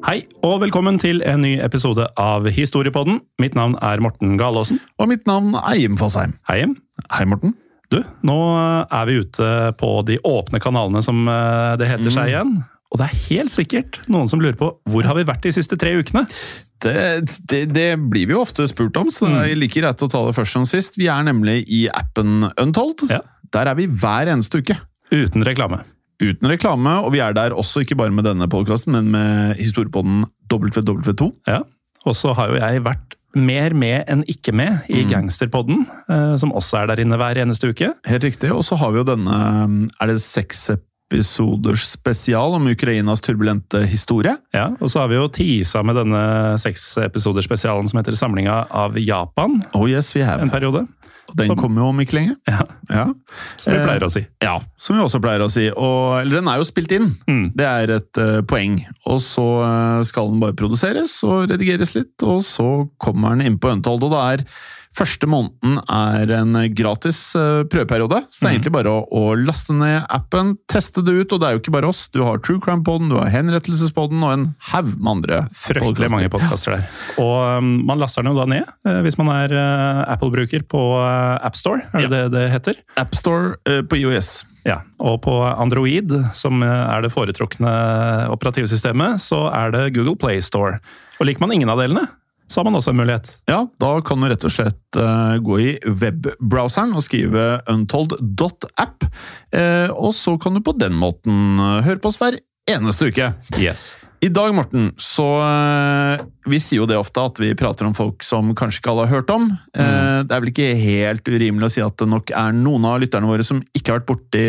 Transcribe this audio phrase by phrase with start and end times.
[0.00, 3.18] Hei, og velkommen til en ny episode av Historiepodden.
[3.42, 4.78] Mitt navn er Morten Galaasen.
[4.96, 6.32] Og mitt navn er Jim Fosheim.
[6.48, 6.72] Hei, Jim.
[7.12, 7.52] Hei, Morten.
[7.92, 8.36] Du, nå
[8.86, 12.56] er vi ute på de åpne kanalene, som eh, det heter seg igjen.
[12.90, 15.76] Og det er helt sikkert noen som lurer på hvor har vi vært de siste
[15.78, 16.24] tre ukene?
[16.80, 16.96] Det,
[17.52, 20.24] det, det blir vi jo ofte spurt om, så det er like greit å ta
[20.26, 20.96] det først som sist.
[20.98, 23.04] Vi er nemlig i appen Untold.
[23.12, 23.20] Ja.
[23.52, 24.80] Der er vi hver eneste uke.
[25.12, 25.84] Uten reklame.
[26.20, 30.26] Uten reklame, og vi er der også ikke bare med denne podkasten, men med historiepodden
[30.52, 31.30] WW2.
[31.48, 31.62] Ja.
[32.04, 36.50] Og så har jo jeg vært mer med enn ikke med i Gangsterpodden, eh, som
[36.56, 37.92] også er der inne hver eneste uke.
[38.10, 38.50] Helt riktig.
[38.50, 39.36] Og så har vi jo denne
[40.00, 40.64] Er det seks
[41.10, 44.36] episoders spesial om Ukrainas turbulente historie?
[44.54, 48.66] Ja, Og så har vi jo teasa med denne seks episoder spesialen som heter Samlinga
[48.70, 50.42] av Japan, Oh yes, we have.
[50.42, 50.86] en periode.
[51.30, 52.36] Og den som- kommer jo om ikke lenge.
[52.48, 53.04] Ja, Ja.
[53.56, 54.26] som vi Eh, pleier å si.
[54.42, 55.68] Ja, som vi også pleier å si.
[55.70, 57.06] Og, eller den er jo spilt inn.
[57.28, 57.52] Mm.
[57.56, 58.80] Det er et uh, poeng.
[59.06, 63.58] Og så eh, skal den bare produseres og redigeres litt, og så kommer den inn
[63.62, 64.02] på Untold.
[64.04, 64.44] Og det er
[64.90, 68.54] Første måneden er en gratis eh, prøveperiode, så det er Mm.
[68.56, 71.32] egentlig bare å, å laste ned appen, teste det ut.
[71.32, 72.08] Og det er jo ikke bare oss.
[72.10, 76.14] Du har True Crime-poden, du har Henrettelsespodden og en haug med andre Fryktelig podcaster.
[76.16, 76.88] mange podkaster der.
[77.22, 80.82] Og um, man laster den jo da ned, eh, hvis man er uh, Apple-bruker på
[80.98, 82.82] uh, AppStore, er det det det heter?
[82.98, 84.40] AppStore uh, på IOS.
[84.66, 87.70] Ja, og på Android, som er det foretrukne
[88.34, 90.80] operativsystemet, så er det Google Play Store.
[91.20, 92.08] Og liker man ingen av delene,
[92.50, 93.30] så har man også en mulighet.
[93.46, 99.06] Ja, da kan du rett og slett uh, gå i webbrowseren og skrive untold.app.
[99.54, 102.40] Uh, og så kan du på den måten uh, høre på oss hver
[102.70, 103.32] eneste uke.
[103.62, 103.92] Yes.
[104.20, 108.24] I dag, Morten, så eh, Vi sier jo det ofte at vi prater om folk
[108.26, 109.46] som kanskje ikke alle har hørt om.
[109.72, 110.26] Mm.
[110.28, 113.30] Det er vel ikke helt urimelig å si at det nok er noen av lytterne
[113.30, 114.44] våre som ikke har vært borti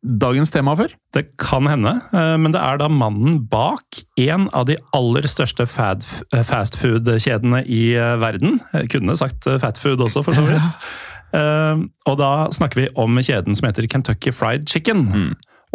[0.00, 0.94] dagens tema før?
[1.12, 5.66] Det kan hende, eh, men det er da mannen bak en av de aller største
[5.66, 8.60] eh, fastfood-kjedene i eh, verden.
[8.72, 10.76] Jeg kunne sagt eh, fatfood også, for så vidt.
[11.30, 11.78] Eh,
[12.10, 15.04] Og da snakker vi om kjeden som heter Kentucky Fried Chicken.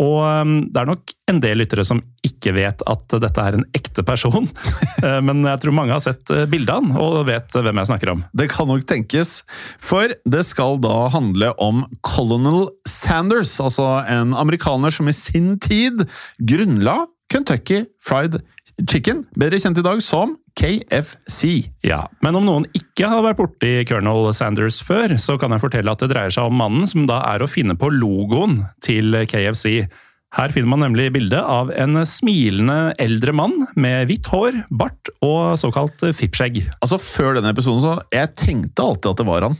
[0.01, 3.67] Og eh, det er nok en del lyttere som ikke vet at dette er en
[3.77, 4.49] ekte person.
[5.05, 7.89] Eh, Men jeg tror mange har sett eh, bildet av han og vet hvem jeg
[7.89, 8.21] snakker om.
[8.33, 9.33] Det kan nok tenkes,
[9.77, 16.05] for det skal da handle om Colonel Sanders, altså en amerikaner som i sin tid
[16.39, 21.71] grunnla Kentucky Fried Chicken, bedre kjent i dag som KFC.
[21.83, 25.91] Ja, Men om noen ikke har vært borti Colonel Sanders før, så kan jeg fortelle
[25.91, 29.87] at det dreier seg om mannen som da er å finne på logoen til KFC.
[30.35, 35.55] Her finner man nemlig bilde av en smilende eldre mann med hvitt hår, bart og
[35.61, 36.65] såkalt fippskjegg.
[36.81, 39.55] Altså, før denne episoden så Jeg tenkte alltid at det var han.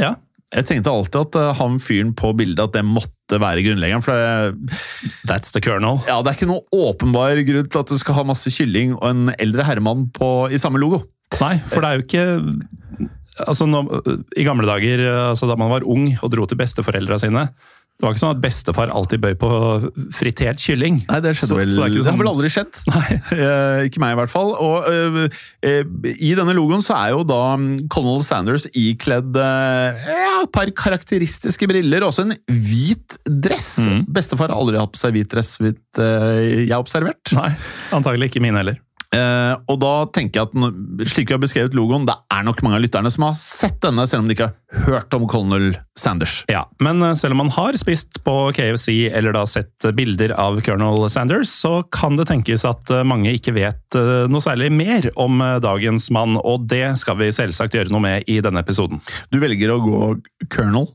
[0.00, 0.14] Ja,
[0.56, 4.04] Jeg tenkte alltid at eh, han fyren på bildet at det måtte være grunnleggeren.
[4.04, 4.78] For det,
[5.28, 6.00] that's the Colonel.
[6.08, 9.06] ja, det er ikke noe åpenbar grunn til at du skal ha masse kylling og
[9.10, 11.02] en eldre herremann på, i samme logo.
[11.42, 12.26] Nei, for det er jo ikke
[13.36, 13.82] Altså, nå,
[14.32, 17.42] I gamle dager, altså da man var ung og dro til besteforeldra sine,
[17.96, 19.48] Det var ikke sånn at bestefar alltid bøy på
[20.12, 20.98] fritert kylling.
[21.08, 22.04] Nei, det skjedde Så- vel så det sånn...
[22.04, 22.80] Det har vel aldri skjedd.
[23.36, 24.52] Eh, ikke meg, i hvert fall.
[24.60, 27.88] Og eh, eh, i denne logoen så er jo da mm,
[28.24, 33.78] Sanders ikledd eh, ja, et par karakteristiske briller, og også en hvit dress.
[33.84, 34.04] Mm.
[34.12, 37.32] Bestefar har aldri hatt på seg hvit dress, vidt eh, jeg har observert.
[37.36, 37.52] Nei,
[37.96, 38.80] antagelig ikke min heller.
[39.14, 42.78] Eh, og da tenker jeg at slik vi har beskrevet logoen, det er nok mange
[42.80, 46.40] av lytterne som har sett denne, selv om de ikke har hørt om Colonel Sanders.
[46.50, 50.58] Ja, Men eh, selv om man har spist på KFC eller da sett bilder av
[50.66, 53.98] Colonel Sanders, så kan det tenkes at eh, mange ikke vet
[54.28, 58.40] noe særlig mer om dagens mann, og det skal vi selvsagt gjøre noe med i
[58.44, 59.00] denne episoden.
[59.30, 60.00] Du velger å gå
[60.52, 60.90] Colonel,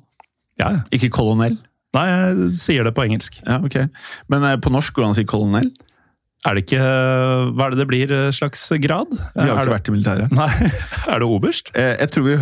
[0.60, 1.56] Ja, ikke Colonel?
[1.96, 3.40] Nei, jeg sier det på engelsk.
[3.44, 3.80] Ja, ok.
[4.32, 5.72] Men på norsk går det an å si kolonel?
[6.42, 6.82] Er det ikke
[7.54, 9.12] Hva er det det blir eh, slags grad?
[9.12, 10.32] Vi har ikke det, vært i militæret.
[10.40, 10.70] Nei,
[11.14, 11.70] er det oberst?
[11.78, 12.36] Eh, Jeg tror vi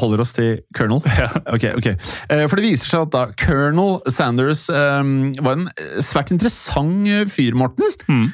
[0.00, 1.02] holder oss til Colonel.
[1.18, 1.26] Ja.
[1.50, 1.88] Ok, ok.
[2.30, 5.10] Eh, For det viser seg at da Colonel Sanders eh,
[5.42, 5.66] var en
[6.04, 7.90] svært interessant eh, fyr, Morten.
[8.06, 8.28] Mm.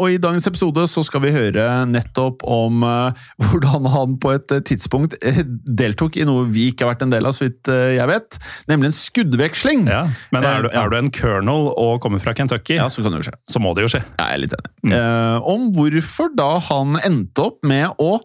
[0.00, 4.56] Og i dagens episode så skal vi høre nettopp om eh, hvordan han på et
[4.56, 7.68] eh, tidspunkt eh, deltok i noe vi ikke har vært en del av, så vidt
[7.72, 8.40] eh, jeg vet,
[8.72, 9.84] nemlig en skuddveksling.
[9.92, 13.02] Ja, Men er du, Eh, er du en colonel og kommer fra Kentucky, Ja, så
[13.04, 13.36] kan det jo skje.
[13.52, 14.02] så må det jo skje.
[14.16, 14.54] Jeg er litt
[14.84, 14.96] enig.
[14.98, 18.16] Eh, om hvorfor da han endte opp med å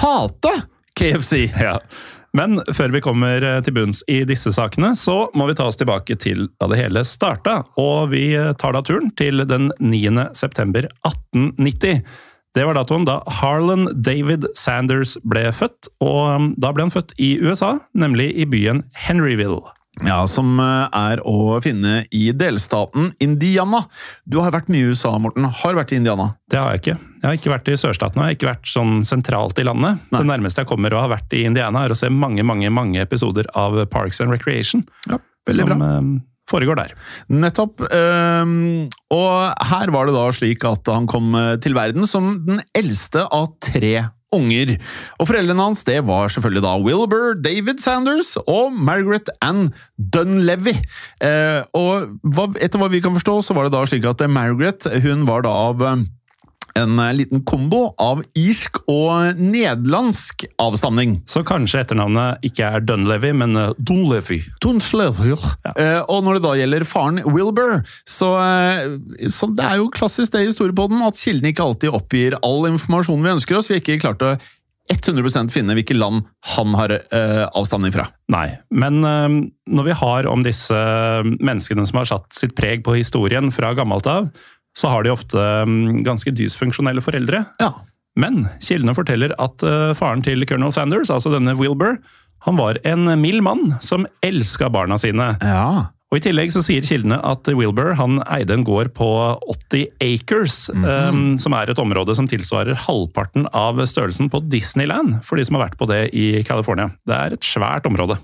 [0.00, 0.52] hate
[0.96, 1.46] KFC.
[1.60, 1.78] Ja.
[2.36, 5.78] Men før vi kommer eh, til bunns i disse sakene, så må vi ta oss
[5.80, 7.62] tilbake til da det hele starta.
[7.80, 10.28] Og vi eh, tar da turen til den 9.
[10.36, 12.02] september 1890.
[12.56, 17.12] Det var datoen da Harlan David Sanders ble født, og um, da ble han født
[17.20, 19.75] i USA, nemlig i byen Henryville.
[20.04, 23.80] Ja, Som eh, er å finne i delstaten Indiana.
[24.28, 25.46] Du har vært mye i USA, Morten.
[25.48, 26.34] Har vært i Indiana.
[26.52, 26.96] Det har jeg ikke.
[27.22, 30.02] Jeg har ikke vært i sørstaten, jeg har ikke vært sånn sentralt i landet.
[30.12, 30.20] Nei.
[30.20, 33.00] Det nærmeste jeg kommer å ha vært i Indiana, er å se mange, mange, mange
[33.02, 34.84] episoder av Parks and Recreation.
[35.10, 35.88] Ja, veldig som bra.
[35.88, 36.10] eh,
[36.52, 36.92] foregår der.
[37.32, 37.80] Nettopp.
[37.90, 42.60] ehm, og her var det da slik at han kom eh, til verden som den
[42.76, 44.74] eldste av tre unger.
[45.20, 50.74] Og foreldrene hans det var selvfølgelig da Wilbur David Sanders og Margaret Ann Dunlevy.
[51.22, 54.88] Eh, og hva, etter hva vi kan forstå, så var det da slik at Margaret
[55.04, 56.06] hun var da av eh,
[56.76, 61.20] en eh, liten kombo av irsk og nederlandsk avstamning.
[61.30, 64.42] Så kanskje etternavnet ikke er Dunlevy, men Dunlevy.
[64.64, 65.32] Dunlevy.
[65.32, 65.72] Ja.
[65.74, 70.34] Eh, og når det da gjelder faren Wilbur, så, eh, så det er jo klassisk
[70.34, 73.70] det i historiepodden at kildene ikke alltid oppgir all informasjonen vi ønsker oss.
[73.70, 74.36] Vi har ikke klart å
[74.92, 78.06] 100% finne hvilke land han har eh, avstamning fra.
[78.32, 80.76] Nei, men eh, når vi har om disse
[81.26, 84.30] menneskene som har satt sitt preg på historien fra gammelt av,
[84.76, 87.44] så har de ofte mm, ganske dysfunksjonelle foreldre.
[87.62, 87.72] Ja.
[88.16, 91.98] Men kildene forteller at eh, faren til Colonel Sanders, altså denne Wilbur,
[92.46, 95.34] han var en mild mann som elska barna sine.
[95.42, 95.92] ja.
[96.06, 99.08] Og I tillegg så sier kildene at Wilbur han eide en gård på
[99.50, 105.34] 80 acres, eh, som er et område som tilsvarer halvparten av størrelsen på Disneyland, for
[105.34, 106.92] de som har vært på det i California.
[107.10, 108.20] Det er et svært område.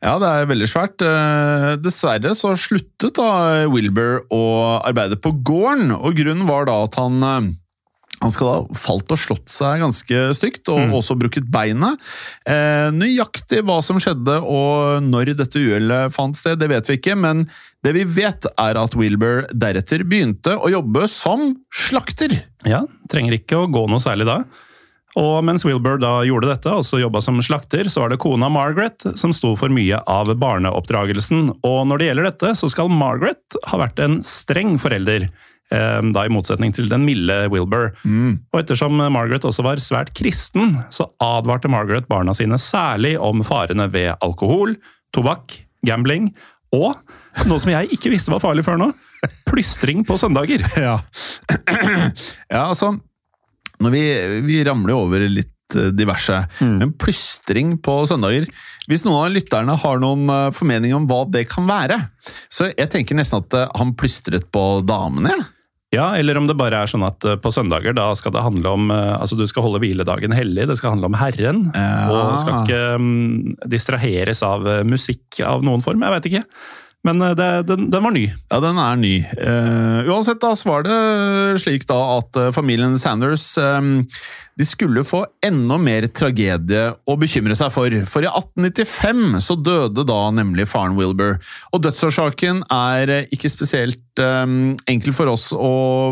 [0.00, 1.02] Ja, det er veldig svært.
[1.04, 4.44] Eh, Dessverre så sluttet da Wilbur å
[4.80, 7.50] arbeide på gården, og grunnen var da at han eh,
[8.20, 12.00] han skal ha falt og slått seg ganske stygt, og også brukket beinet.
[12.44, 17.16] Eh, nøyaktig hva som skjedde og når dette uhellet fant sted, det vet vi ikke,
[17.16, 17.46] men
[17.84, 22.42] det vi vet er at Wilbur deretter begynte å jobbe som slakter.
[22.68, 24.42] Ja, trenger ikke å gå noe særlig da.
[25.18, 29.02] Og mens Wilbur da gjorde dette, altså jobba som slakter, så var det kona Margaret
[29.18, 31.48] som sto for mye av barneoppdragelsen.
[31.66, 35.28] Og når det gjelder dette, så skal Margaret ha vært en streng forelder.
[35.72, 37.90] eh, Da I motsetning til den milde Wilbur.
[38.52, 43.90] Og ettersom Margaret også var svært kristen, så advarte Margaret barna sine særlig om farene
[43.90, 44.76] ved alkohol,
[45.12, 46.34] tobakk, gambling
[46.72, 46.94] og
[47.48, 48.92] noe som jeg ikke visste var farlig før nå,
[49.50, 50.62] plystring på søndager.
[50.78, 51.00] Ja,
[52.54, 52.94] ja altså
[53.80, 54.04] når vi,
[54.46, 56.34] vi ramler over litt diverse.
[56.58, 58.48] diverse, men plystring på søndager
[58.90, 62.00] Hvis noen av lytterne har noen eh, formening om hva det kan være,
[62.50, 65.36] så jeg tenker nesten at eh, han plystret på damene.
[65.90, 68.74] Ja, eller om det bare er sånn at eh, på søndager da skal det handle
[68.76, 71.64] om eh, Altså du skal holde hviledagen hellig, det skal handle om Herren.
[71.74, 72.10] Ja.
[72.10, 76.06] Og skal ikke mm, distraheres av eh, musikk av noen form.
[76.06, 76.44] Jeg veit ikke.
[77.06, 78.26] Men eh, det, den, den var ny.
[78.50, 79.14] Ja, den er ny.
[79.38, 80.98] Uh, uansett da, så var det
[81.62, 83.80] slik da at eh, familien Sanders eh,
[84.60, 87.94] de skulle få enda mer tragedie å bekymre seg for.
[88.10, 91.38] For i 1895 så døde da nemlig faren Wilbur.
[91.72, 95.70] Og dødsårsaken er eh, ikke spesielt um, enkel for oss å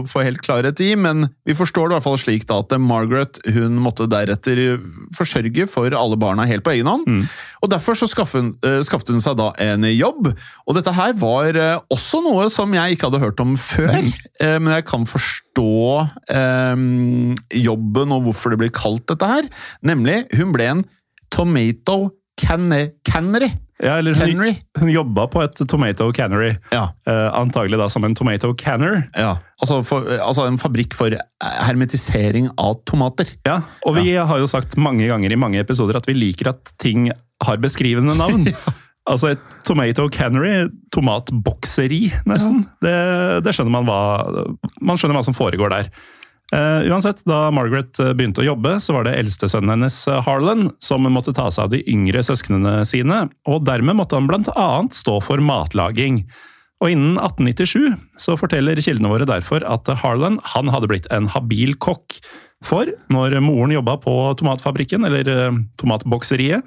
[0.08, 3.36] få helt klarhet i, men vi forstår det i hvert fall slik da at Margaret
[3.52, 4.78] hun måtte deretter
[5.16, 7.04] forsørge for alle barna helt på egen hånd.
[7.04, 7.28] Mm.
[7.60, 10.32] Og Derfor så skaffet hun, uh, skaffet hun seg da en jobb.
[10.64, 14.56] Og dette her var uh, også noe som jeg ikke hadde hørt om før, uh,
[14.56, 15.68] men jeg kan forstå
[16.32, 19.48] um, jobben og hvorfor det blir kalt dette her.
[19.86, 20.84] Nemlig, hun ble en
[21.34, 23.50] tomato canne- cannery.
[23.78, 24.40] Ja, eller hun,
[24.80, 26.56] hun jobba på et tomato cannery.
[26.74, 26.88] Ja.
[27.06, 29.04] Eh, antagelig da som en tomato canner.
[29.14, 33.30] Ja, altså, for, altså en fabrikk for hermetisering av tomater.
[33.46, 36.74] Ja, og vi har jo sagt mange ganger i mange episoder at vi liker at
[36.82, 37.10] ting
[37.44, 38.50] har beskrivende navn.
[39.08, 42.92] Altså et tomato cannery, tomatbokseri nesten, det,
[43.40, 44.00] det skjønner man hva
[44.84, 45.88] Man skjønner hva som foregår der.
[46.48, 50.70] Eh, uansett, da Margaret eh, begynte å jobbe, så var det eldstesønnen hennes, eh, Harlan,
[50.80, 55.18] som måtte ta seg av de yngre søsknene sine, og dermed måtte han annet stå
[55.24, 56.22] for matlaging.
[56.80, 61.74] Og innen 1897 så forteller kildene våre derfor at Harlan han hadde blitt en habil
[61.74, 62.20] kokk.
[62.64, 65.26] For når moren jobba på tomatfabrikken, eller
[65.78, 66.62] tomatbokseriet,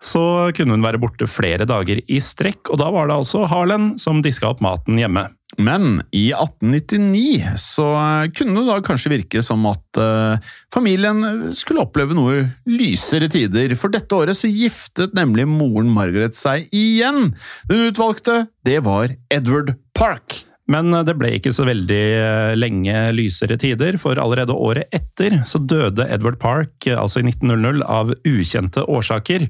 [0.00, 3.92] så kunne hun være borte flere dager i strekk, og da var det altså Harlan
[4.00, 5.28] som diska opp maten hjemme.
[5.58, 7.88] Men i 1899 så
[8.36, 13.90] kunne det da kanskje virke som at eh, familien skulle oppleve noe lysere tider, for
[13.90, 17.32] dette året så giftet nemlig moren Margaret seg igjen.
[17.66, 20.44] Hun utvalgte, det var Edward Park.
[20.70, 25.58] Men det ble ikke så veldig eh, lenge lysere tider, for allerede året etter så
[25.58, 29.48] døde Edward Park, eh, altså i 1900, av ukjente årsaker.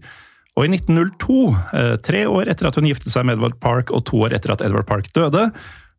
[0.57, 1.42] Og i 1902,
[1.76, 4.54] eh, tre år etter at hun giftet seg med Edward Park og to år etter
[4.54, 5.50] at Edward Park døde,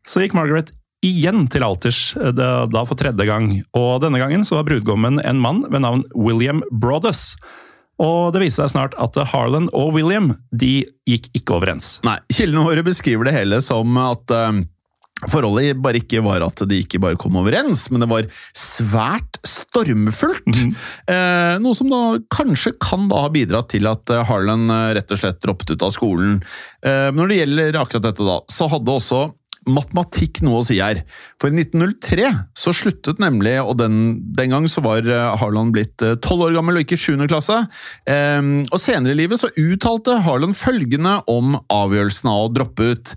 [0.08, 3.50] så gikk Margaret igjen til alters, eh, da for tredje gang.
[3.74, 7.34] Og denne gangen så var brudgommen en mann ved navn William Broaddus.
[8.02, 11.98] Og det viste seg snart at Harlan og William de gikk ikke overens.
[12.06, 14.62] Nei, kildene våre beskriver det hele som at eh,
[15.30, 18.26] Forholdet bare ikke var at de ikke bare kom overens, men det var
[18.58, 20.48] svært stormfullt.
[21.06, 22.00] Eh, noe som da
[22.32, 24.66] kanskje kan da ha bidratt til at Harlan
[24.96, 26.40] rett og slett droppet ut av skolen.
[26.82, 29.20] Eh, når det gjelder akkurat dette, da, så hadde også
[29.68, 31.02] matematikk noe å si her.
[31.40, 34.00] For i 1903 så sluttet nemlig, og den,
[34.36, 35.06] den gang så var
[35.38, 37.14] Harland blitt eh, tolv år gammel og ikke 7.
[37.30, 37.60] klasse.
[38.08, 38.42] Eh,
[38.72, 43.14] og senere i livet så uttalte Harland følgende om avgjørelsen av å droppe ut.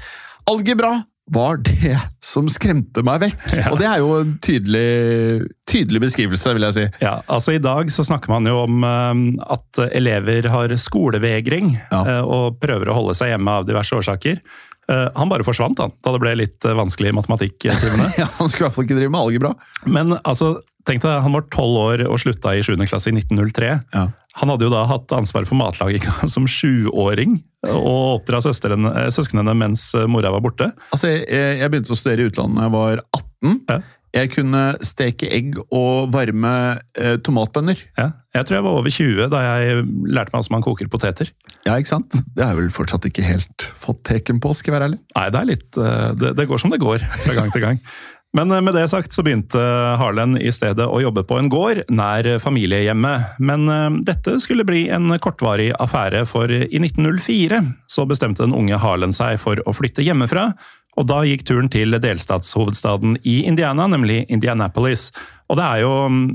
[0.52, 0.98] Algebra
[1.34, 3.46] var det som skremte meg vekk.
[3.58, 3.72] Ja.
[3.74, 6.84] Og det er jo en tydelig, tydelig beskrivelse, vil jeg si.
[7.02, 9.24] Ja, altså I dag så snakker man jo om eh,
[9.58, 12.04] at elever har skolevegring Ja.
[12.06, 14.44] eh, og prøver å holde seg hjemme av diverse årsaker.
[14.92, 18.12] Eh, han bare forsvant han, da det ble litt eh, vanskelig i matematikktimene.
[18.22, 19.54] Ja, Han skulle i hvert fall ikke drive med algebra.
[19.90, 20.56] Men altså,
[20.88, 22.76] tenk deg, han var tolv år og slutta i 7.
[22.86, 23.72] klasse i 1903.
[23.96, 24.06] Ja.
[24.36, 29.90] Han hadde jo da hatt ansvar for matlaginga som sjuåring, og oppdra eh, søsknene mens
[30.12, 30.70] mora var borte.
[30.92, 33.56] Altså, jeg, jeg begynte å studere i utlandet da jeg var 18.
[33.72, 33.80] Ja.
[34.16, 36.54] Jeg kunne steke egg og varme
[36.96, 37.82] eh, tomatbønner.
[38.00, 38.14] Ja.
[38.36, 41.32] Jeg tror jeg var over 20 da jeg lærte meg hvordan man koker poteter.
[41.68, 42.16] Ja, ikke sant?
[42.36, 45.02] Det har jeg vel fortsatt ikke helt fått teken på, skal jeg være ærlig.
[45.18, 47.82] Nei, det er litt eh, Det, det går som det går, fra gang til gang.
[48.36, 49.62] Men eh, med det sagt så begynte
[50.00, 53.40] Harlen i stedet å jobbe på en gård nær familiehjemmet.
[53.40, 58.80] Men eh, dette skulle bli en kortvarig affære, for i 1904 så bestemte den unge
[58.82, 60.50] Harlen seg for å flytte hjemmefra.
[60.96, 65.10] Og da gikk turen til delstatshovedstaden i Indiana, nemlig Indianapolis.
[65.52, 66.28] Og det er jo mm,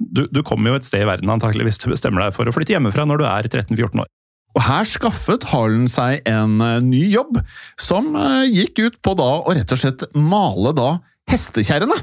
[0.00, 2.54] Du, du kommer jo et sted i verden antagelig hvis du bestemmer deg for å
[2.54, 4.10] flytte hjemmefra når du er 13-14 år.
[4.58, 7.38] Og her skaffet Harlan seg en eh, ny jobb,
[7.78, 10.96] som eh, gikk ut på da å rett og slett male da
[11.30, 11.94] hestekjerrene.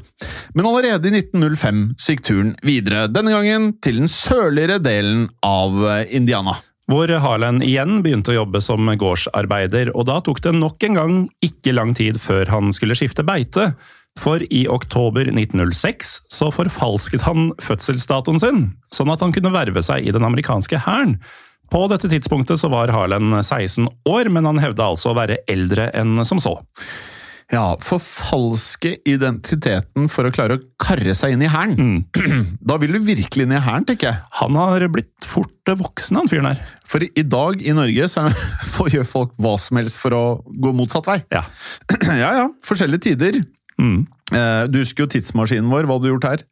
[0.55, 5.75] Men allerede i 1905 så gikk turen videre, denne gangen til den sørligere delen av
[5.83, 6.55] eh, Indiana.
[6.87, 11.15] Hvor Harlan igjen begynte å jobbe som gårdsarbeider, og da tok det nok en gang
[11.43, 13.73] ikke lang tid før han skulle skifte beite.
[14.17, 18.63] For i oktober 1906 så forfalsket han fødselsdatoen sin,
[18.95, 21.17] sånn at han kunne verve seg i den amerikanske hæren.
[21.67, 25.89] På dette tidspunktet så var Harlan 16 år, men han hevda altså å være eldre
[25.91, 26.55] enn som så.
[27.47, 32.01] Ja, forfalske identiteten for å klare å karre seg inn i hæren.
[32.67, 34.19] Da vil du virkelig inn i hæren, tenker jeg.
[34.41, 36.59] Han har blitt fort voksen, han fyren her.
[36.87, 38.25] For i dag i Norge så
[38.91, 41.21] gjør folk hva som helst for å gå motsatt vei.
[41.33, 41.45] Ja.
[42.23, 43.39] Ja ja, forskjellige tider.
[43.79, 44.01] Mm.
[44.35, 46.43] Eh, Du husker jo tidsmaskinen vår, hva hadde du gjort her?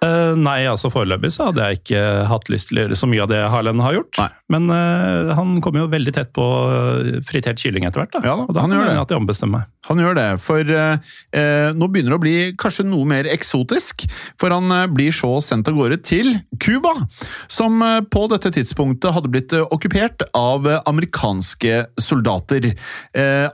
[0.00, 3.24] Eh, nei, altså foreløpig så hadde jeg ikke hatt lyst til å gjøre så mye
[3.26, 4.16] av det Harlan har gjort.
[4.16, 4.28] Nei.
[4.54, 8.14] Men uh, han kommer jo veldig tett på eh, fritert kylling etter hvert.
[8.14, 8.22] Da.
[8.24, 9.74] Ja da, og da han kan gjør det at jeg ombestemmer meg.
[9.90, 11.18] Han gjør det, for uh,
[11.76, 14.06] nå begynner det å bli kanskje noe mer eksotisk.
[14.40, 16.94] For han blir så sendt av gårde til Cuba,
[17.52, 22.70] som på dette tidspunktet hadde blitt okkupert av amerikanske soldater.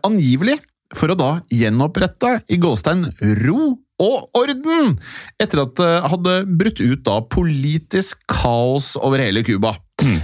[0.06, 0.58] Angivelig
[0.94, 3.08] for å da gjenopprette i gåstein
[3.42, 3.72] ro
[4.02, 4.98] og orden,
[5.40, 9.76] etter at det hadde brutt ut da politisk kaos over hele Cuba.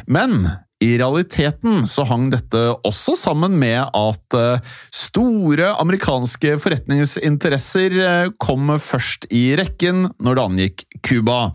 [0.07, 0.45] Men
[0.83, 8.75] i realiteten så hang dette også sammen med at eh, store amerikanske forretningsinteresser eh, kom
[8.83, 11.53] først i rekken når det angikk Cuba.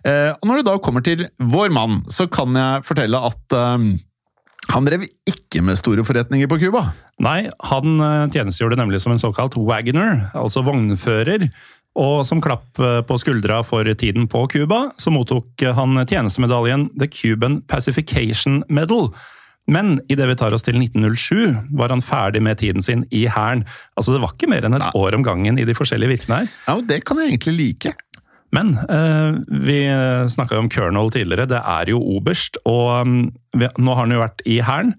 [0.00, 3.90] Eh, Og når det da kommer til vår mann, så kan jeg fortelle at eh,
[4.70, 6.90] han drev ikke med store forretninger på Cuba.
[7.22, 11.48] Nei, han eh, tjenestegjorde nemlig som en såkalt wagoner, altså vognfører.
[12.00, 17.10] Og som klapp eh, på skuldra for tiden på Cuba, så mottok han tjenestemedaljen The
[17.10, 19.10] Cuban Pacification Medal.
[19.70, 23.66] Men idet vi tar oss til 1907, var han ferdig med tiden sin i hæren.
[23.98, 24.94] Altså, det var ikke mer enn et Nei.
[24.98, 26.54] år om gangen i de forskjellige virkene her.
[26.66, 27.94] Ja, og Det kan jeg egentlig like.
[28.54, 29.82] Men eh, vi
[30.30, 31.46] snakka jo om colonel tidligere.
[31.50, 33.22] Det er jo oberst, og mm,
[33.56, 34.94] nå har han jo vært i hæren.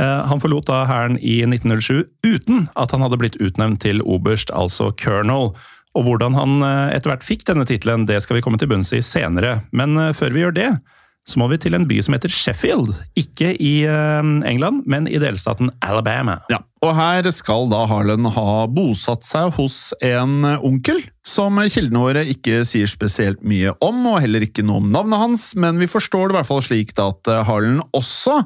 [0.00, 4.50] Eh, han forlot da hæren i 1907 uten at han hadde blitt utnevnt til oberst,
[4.54, 5.52] altså colonel.
[5.92, 8.94] Og hvordan han eh, etter hvert fikk denne tittelen, det skal vi komme til bunns
[8.96, 9.60] i senere.
[9.70, 10.70] Men eh, før vi gjør det,
[11.28, 12.96] så må vi til en by som heter Sheffield.
[13.18, 16.40] Ikke i eh, England, men i delstaten Alabama.
[16.50, 22.24] Ja, og her skal da Harlan ha bosatt seg hos en onkel, som kildene våre
[22.26, 26.26] ikke sier spesielt mye om, og heller ikke noe om navnet hans, men vi forstår
[26.26, 28.40] det i hvert fall slik da at Harlan også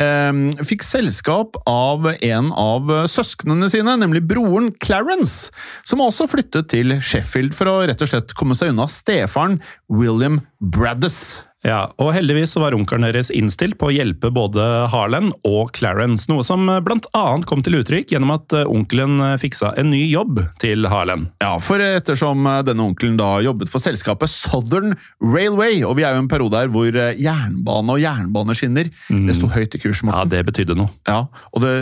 [0.00, 5.52] eh, fikk selskap av en av søsknene sine, nemlig broren Clarence,
[5.84, 9.60] som også flyttet til Sheffield for å rett og slett komme seg unna stefaren
[9.92, 11.44] William Braddus.
[11.64, 16.28] Ja, og heldigvis så var onkelen deres innstilt på å hjelpe både Harlan og Clarence,
[16.28, 20.42] noe som blant annet kom til uttrykk gjennom at eh, onkelen fiksa en ny jobb
[20.60, 21.30] til Harlan.
[21.40, 24.92] Ja, for ettersom eh, denne onkelen da jobbet for selskapet Southern
[25.24, 28.92] Railway, og vi er jo i en periode her hvor eh, jernbane og jernbaneskinner
[29.24, 30.92] det sto høyt i kurs, Ja, det betydde noe.
[31.08, 31.22] Ja,
[31.54, 31.72] og det,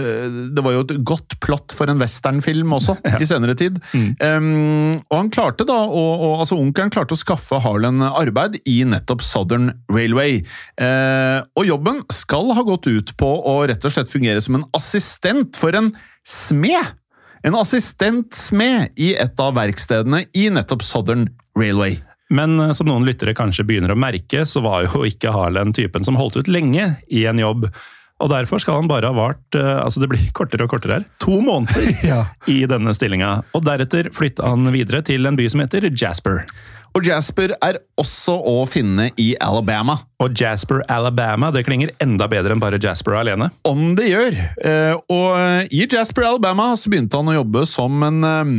[0.54, 3.82] det var jo et godt plott for en westernfilm også, i senere tid.
[4.22, 8.82] Em, og han klarte da, og, og, altså onkelen klarte å skaffe Harlan arbeid i
[8.86, 10.40] nettopp Southern Railway.
[10.80, 14.66] Eh, og jobben skal ha gått ut på å rett og slett fungere som en
[14.76, 15.92] assistent for en
[16.26, 16.98] smed.
[17.42, 21.26] En assistentsmed i et av verkstedene i nettopp Southern
[21.58, 21.98] Railway.
[22.32, 26.06] Men eh, som noen lyttere kanskje begynner å merke, så var jo ikke Harlan typen
[26.06, 27.68] som holdt ut lenge i en jobb.
[28.22, 31.08] Og derfor skal han bare ha vart eh, altså det blir kortere og kortere her,
[31.22, 33.40] to måneder i denne stillinga.
[33.56, 36.44] Og deretter flytta han videre til en by som heter Jasper.
[36.92, 39.96] Og Jasper er også å finne i Alabama.
[40.20, 43.48] Og Jasper, Alabama, det klinger enda bedre enn bare Jasper alene.
[43.64, 44.36] Om det gjør.
[44.60, 48.52] Eh, og i Jasper, Alabama, så begynte han å jobbe som en eh,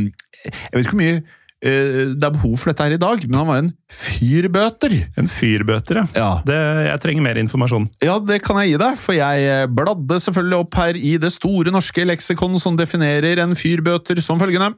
[0.44, 1.22] Jeg vet ikke hvor mye
[1.64, 4.96] det er behov for dette her i dag, men han var en fyrbøter.
[5.20, 6.06] En fyrbøter, ja.
[6.18, 6.30] Ja.
[6.44, 6.58] Det,
[6.90, 7.88] jeg trenger mer informasjon.
[8.04, 11.32] Ja, det kan jeg gi deg, for jeg eh, bladde selvfølgelig opp her i det
[11.32, 14.74] store norske leksikon som definerer en fyrbøter som følgende.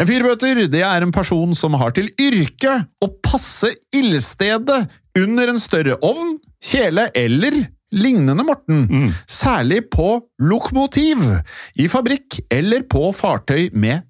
[0.00, 4.84] En fyrbøter det er en person som har til yrke å passe ildstedet
[5.18, 8.86] under en større ovn, kjele eller lignende, Morten.
[9.28, 11.20] Særlig på lokomotiv,
[11.76, 14.08] i fabrikk eller på fartøy med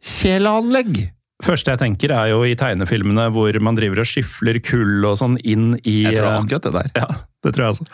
[0.00, 1.10] dampkjeleanlegg.
[1.44, 5.38] første jeg tenker er jo i tegnefilmene hvor man driver og skyfler kull og sånn
[5.40, 6.90] inn i Jeg tror eh, akkurat det der.
[6.96, 7.06] Ja,
[7.44, 7.86] det tror jeg også.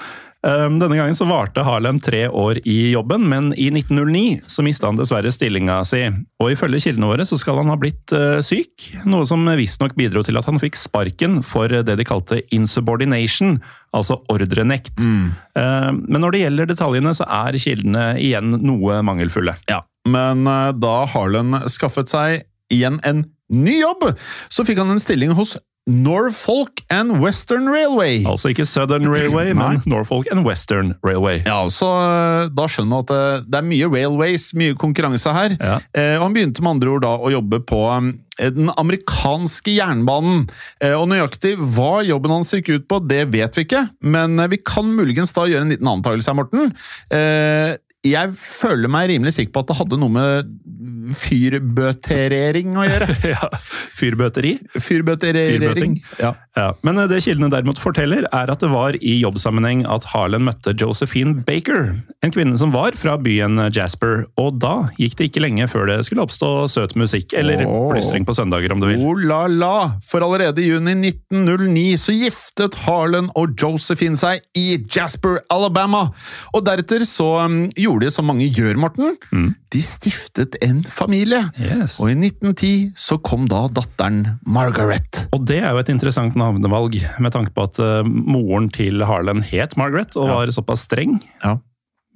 [0.47, 4.87] Um, Denne gangen så varte Harlem tre år i jobben, men i 1909 så mista
[4.87, 6.05] han dessverre stillinga si.
[6.39, 10.23] Og ifølge kildene våre så skal han ha blitt eh, syk, noe som visstnok bidro
[10.27, 13.57] til at han fikk sparken for det de kalte insubordination,
[13.97, 14.99] altså ordrenekt.
[15.01, 15.33] Mm.
[16.05, 19.57] men når det gjelder detaljene, så er kildene igjen noe mangelfulle.
[19.71, 24.11] Ja, men eh, da Harlan skaffet seg igjen en ny jobb,
[24.51, 28.25] så fikk han en stilling hos Norfolk and Western Railway.
[28.27, 31.45] Altså ikke Southern Railway, men Norfolk and Western Railway.
[31.47, 33.21] Ja, så eh, da skjønner man at det,
[33.53, 35.55] det er mye railways, mye konkurranse her.
[35.61, 35.79] Ja.
[35.95, 40.49] Eh, og han begynte med andre ord da å jobbe på eh, den amerikanske jernbanen.
[40.83, 44.51] Eh, og nøyaktig hva jobben hans gikk ut på, det vet vi ikke, men eh,
[44.51, 46.75] vi kan muligens da gjøre en liten antakelse her, Morten.
[47.15, 50.51] Eh, jeg føler meg rimelig sikker på at det hadde noe med
[51.15, 53.13] fyrbøterering å gjøre.
[53.37, 53.49] Ja,
[53.97, 54.57] Fyrbøteri.
[54.79, 55.97] Fyrbøterering.
[56.21, 56.35] Ja.
[56.57, 60.73] Ja, Men det kildene derimot forteller, er at det var i jobbsammenheng at Harlan møtte
[60.81, 61.91] Josephine Baker,
[62.25, 65.99] en kvinne som var fra byen Jasper, og da gikk det ikke lenge før det
[66.07, 67.91] skulle oppstå søt musikk, eller oh.
[67.91, 69.05] plystring på søndager om du vil.
[69.05, 69.75] Oh la la!
[70.07, 76.07] For allerede i juni 1909 så giftet Harlan og Josephine seg i Jasper, Alabama.
[76.57, 79.17] Og deretter så um, gjorde de som mange gjør, Morten.
[79.73, 81.43] De stiftet en familie.
[81.61, 81.99] Yes.
[82.03, 85.27] Og i 1910 så kom da datteren Margaret.
[85.37, 89.45] Og det er jo et interessant navnevalg, med tanke på at uh, moren til Harlan
[89.47, 91.19] het Margaret, og var såpass streng.
[91.45, 91.59] Ja.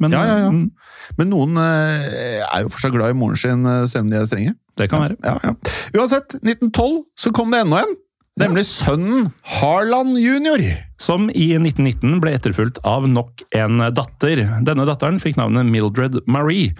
[0.00, 0.50] Men Ja, ja, ja.
[0.50, 0.70] mm,
[1.18, 4.28] Men noen eh, er jo fortsatt glad i moren sin, eh, selv om de er
[4.28, 4.54] strenge.
[4.80, 5.16] det kan være.
[5.20, 5.52] Ja, ja.
[5.98, 7.96] Uansett, 1912 så kom det enda en.
[8.40, 10.62] Nemlig sønnen Harland jr.
[11.00, 14.42] Som i 1919 ble etterfulgt av nok en datter.
[14.64, 16.72] Denne datteren fikk navnet Mildred Marie.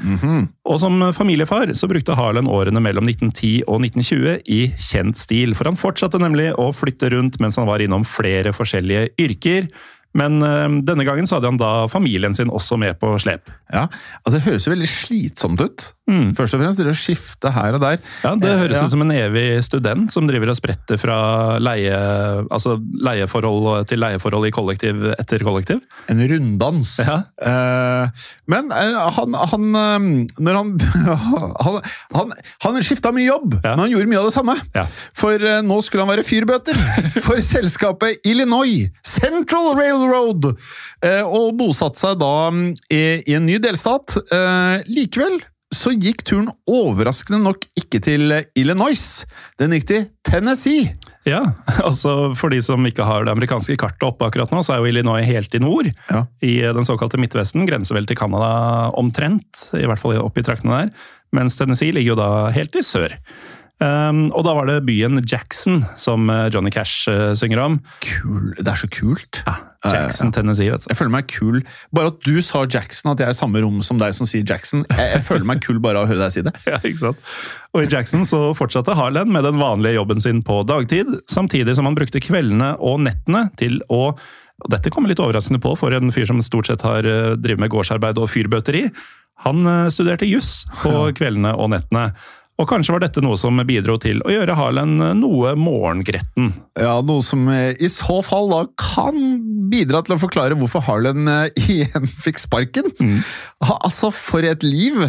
[0.64, 5.68] Og som familiefar så brukte Harlan årene mellom 1910 og 1920 i kjent stil, for
[5.70, 9.68] han fortsatte nemlig å flytte rundt mens han var innom flere forskjellige yrker.
[10.14, 13.51] Men eh, denne gangen så hadde han da familien sin også med på slep.
[13.70, 13.85] Ja,
[14.25, 15.90] altså Det høres jo veldig slitsomt ut.
[16.11, 18.01] Først og fremst, det å skifte her og der.
[18.25, 18.87] Ja, Det Eh, høres ja.
[18.90, 21.18] som en evig student som driver og spretter fra
[21.62, 21.94] leie,
[22.51, 22.73] altså
[23.07, 25.79] leieforhold til leieforhold i kollektiv etter kollektiv.
[26.11, 26.96] En runddans.
[27.07, 27.20] Ja.
[27.38, 31.79] Eh, men han, han Når han Han,
[32.16, 32.33] han,
[32.66, 33.77] han skifta mye jobb, Ja.
[33.77, 34.57] men han gjorde mye av det samme.
[35.14, 36.75] For nå skulle han være fyrbøter
[37.23, 40.50] for selskapet Illinois Central Railroad,
[41.06, 43.02] eh, og bosatte seg da mm, i,
[43.36, 44.16] en ny delstat.
[44.32, 49.04] Eh, likevel så gikk turen overraskende nok ikke til Illinois.
[49.60, 50.96] Den gikk til Tennessee.
[51.28, 51.44] Ja,
[51.86, 54.90] altså For de som ikke har det amerikanske kartet oppe akkurat nå, så er jo
[54.90, 55.92] Illinois helt i nord.
[56.10, 56.24] Ja.
[56.42, 57.68] I den såkalte Midtvesten.
[57.70, 61.08] Grenser vel til Canada omtrent, i hvert fall oppe i traktene der.
[61.36, 63.14] Mens Tennessee ligger jo da helt i sør.
[63.80, 67.78] Um, og da var det byen Jackson som eh, Johnny Cash uh, synger om.
[68.04, 68.50] Kul.
[68.58, 69.40] Det er så kult.
[69.80, 70.90] Jackson, Tennessee, vet du.
[70.90, 71.62] Jeg føler meg kul.
[71.96, 74.44] Bare at du sa Jackson, at jeg er i samme rom som deg som sier
[74.44, 74.82] Jackson.
[74.92, 76.52] Jeg, jeg føler meg kul bare av å høre deg si det.
[76.68, 77.30] Ja, ikke sant?
[77.72, 81.88] Og i Jackson så fortsatte Harlan med den vanlige jobben sin på dagtid, samtidig som
[81.88, 84.10] han brukte kveldene og nettene til å
[84.60, 87.62] og Dette kommer litt overraskende på for en fyr som stort sett har eh, drevet
[87.62, 88.82] med gårdsarbeid og fyrbøteri.
[89.46, 92.10] Han studerte juss på kveldene og nettene.
[92.61, 96.53] Og kanskje var dette noe som bidro til å gjøre Harlan eh, noe morgengretten.
[96.81, 99.16] Ja, Noe som eh, i så fall da kan
[99.70, 102.90] bidra til å forklare hvorfor Harlan eh, igjen fikk sparken.
[103.01, 103.18] Mm.
[103.81, 105.01] altså, for et liv!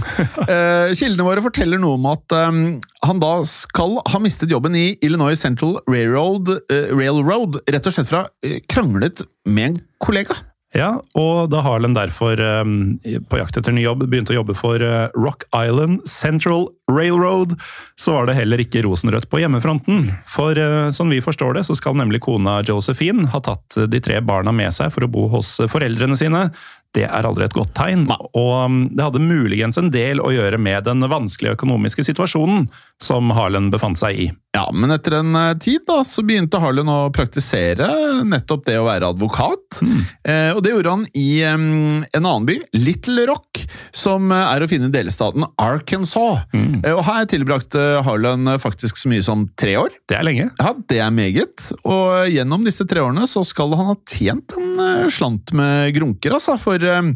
[0.52, 5.40] Eh, Kildene våre forteller noe om at han da skal ha mistet jobben i Illinois
[5.40, 6.50] Central Railroad,
[6.92, 8.24] Railroad rett og slett fra
[8.72, 10.36] kranglet med en kollega.
[10.71, 14.55] Ja, og da har den derfor eh, på jakt etter ny jobb begynt å jobbe
[14.55, 17.57] for eh, Rock Island Central Railroad,
[17.99, 20.05] så var det heller ikke rosenrødt på hjemmefronten.
[20.31, 24.21] For eh, sånn vi forstår det, så skal nemlig kona Josephine ha tatt de tre
[24.23, 26.47] barna med seg for å bo hos foreldrene sine.
[26.95, 30.60] Det er aldri et godt tegn, og um, det hadde muligens en del å gjøre
[30.60, 32.65] med den vanskelige økonomiske situasjonen
[33.01, 34.32] som Harlan befant seg i.
[34.51, 37.88] Ja, men etter en eh, tid da, så begynte Harlan å praktisere
[38.27, 39.80] nettopp det å være advokat.
[40.27, 43.62] Eh, og det gjorde han i em, en annen by, Little Rock,
[43.95, 46.43] som eh, er å finne i delstaten Arkansas.
[46.51, 49.95] Eh, og her tilbrakte Harlan eh, faktisk så mye som tre år.
[50.12, 50.49] Det er lenge.
[50.60, 51.71] Ja, det er meget.
[51.88, 56.36] Og gjennom disse tre årene så skal han ha tjent en eh, slant med grunker,
[56.36, 56.58] altså.
[56.60, 57.12] For eh,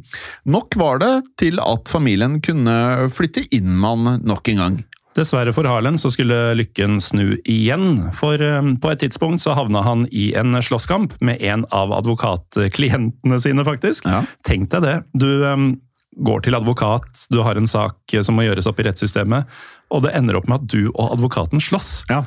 [0.45, 2.75] nok var det til at familien kunne
[3.13, 4.78] flytte inn med han nok en gang.
[5.15, 9.86] Dessverre for Harlan så skulle lykken snu igjen, for eh, på et tidspunkt så havna
[9.86, 14.08] han i en slåsskamp med en av advokatklientene sine, faktisk.
[14.10, 14.25] Ja.
[14.47, 14.97] Tenk deg det.
[15.15, 15.69] Du eh,
[16.25, 19.47] går til advokat, du har en sak som må gjøres opp i rettssystemet,
[19.91, 22.04] og det ender opp med at du og advokaten slåss.
[22.12, 22.23] Ja.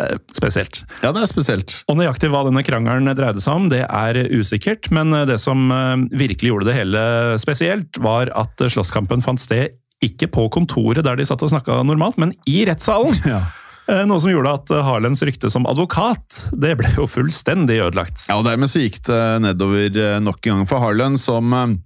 [0.00, 0.82] Eh, Spesielt.
[1.04, 1.74] ja, det er spesielt.
[1.90, 5.96] Og nøyaktig hva denne krangelen dreide seg om, det er usikkert, men det som eh,
[6.16, 7.02] virkelig gjorde det hele
[7.42, 12.16] spesielt, var at slåsskampen fant sted ikke på kontoret der de satt og snakka normalt,
[12.22, 13.18] men i rettssalen.
[13.28, 13.42] Ja.
[13.90, 18.24] Eh, Noe som gjorde at Harlens rykte som advokat det ble jo fullstendig ødelagt.
[18.30, 21.76] Ja, og dermed så gikk det nedover eh, nok en gang for Harlen, som eh,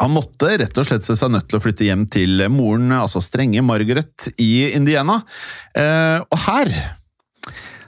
[0.00, 3.22] han måtte rett og slett se seg nødt til å flytte hjem til moren, altså
[3.22, 5.20] strenge Margaret i Indiana.
[5.78, 6.72] Eh, og her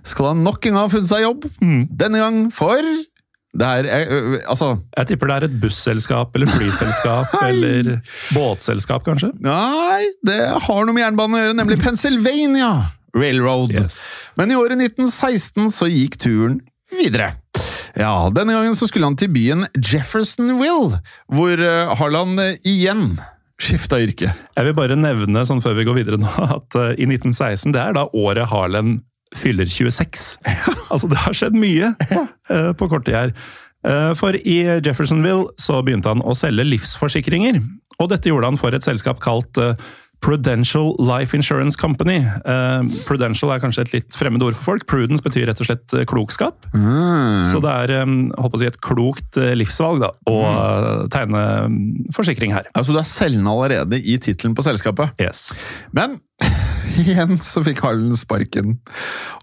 [0.08, 1.46] skal han nok en gang ha funnet seg jobb.
[2.00, 2.82] Denne gang for
[3.58, 7.94] det her eh, eh, Altså, Jeg tipper det er et busselskap eller flyselskap eller
[8.36, 9.32] båtselskap, kanskje?
[9.44, 12.70] nei, det har noe med jernbanen å gjøre, nemlig Pennsylvania
[13.16, 13.72] Railroad.
[13.72, 14.02] Yes.
[14.38, 16.60] Men i året 1916 så gikk turen
[16.92, 17.32] videre.
[17.98, 21.00] Ja, Denne gangen så skulle han til byen Jeffersonville,
[21.32, 21.62] hvor
[21.98, 23.16] Harland igjen
[23.58, 24.28] skifta yrke.
[24.54, 27.96] Jeg vil bare nevne sånn før vi går videre nå, at i 1916 det er
[27.96, 29.00] da året Harlan
[29.36, 30.38] fyller 26.
[30.92, 33.36] Altså det har skjedd mye eh, på kort tid her.
[33.86, 37.60] Eh, For i Jeffersonville så begynte han å selge livsforsikringer.
[37.98, 39.74] Og dette gjorde han for et selskap kalt eh,
[40.24, 42.16] Prudential Life Insurance Company.
[43.06, 44.86] Prudential er kanskje et litt fremmed ord for folk.
[44.90, 46.66] Prudence betyr rett og slett klokskap.
[46.72, 47.44] klokskap.
[47.46, 51.06] Så det er holdt på å si et klokt livsvalg da, å mm.
[51.14, 51.78] tegne mm,
[52.18, 52.66] forsikring her.
[52.74, 55.14] Altså, Du er selgende allerede i tittelen på selskapet.
[55.22, 55.52] Yes.
[55.94, 56.18] Men
[57.02, 58.76] igjen så fikk Harlan sparken.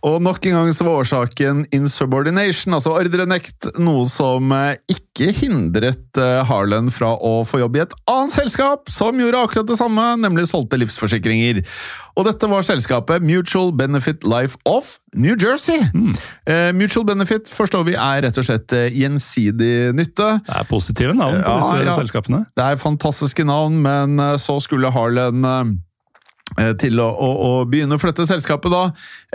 [0.06, 6.20] Og nok en gang så var årsaken insubordination, altså ordrenekt, noe som eh, ikke hindret
[6.22, 10.08] eh, Harlan fra å få jobb i et annet selskap som gjorde akkurat det samme,
[10.22, 11.64] nemlig solgte livsforsikringer.
[12.16, 15.82] Og dette var selskapet Mutual Benefit Life of New Jersey.
[16.46, 20.36] Eh, Mutual Benefit forstår vi er rett og slett gjensidig nytte.
[20.46, 21.98] Det er positive navn på disse ja.
[21.98, 22.44] selskapene.
[22.56, 25.44] Det er fantastiske navn, men så skulle Harlan
[26.80, 28.86] til å, å, å begynne å flytte selskapet da,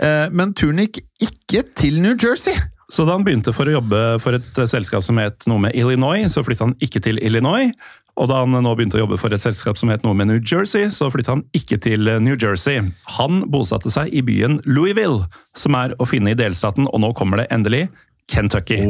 [0.01, 2.55] Eh, men turen gikk ikke til New Jersey.
[2.91, 5.77] Så da han begynte for å jobbe for et eh, selskap som het noe med
[5.77, 7.71] Illinois, så flyttet han ikke til Illinois.
[8.19, 10.41] Og da han nå begynte å jobbe for et selskap som het noe med New
[10.41, 12.83] Jersey, så flyttet han ikke til eh, New Jersey.
[13.19, 17.43] Han bosatte seg i byen Louisville, som er å finne i delstaten, og nå kommer
[17.43, 17.87] det endelig,
[18.31, 18.83] Kentucky.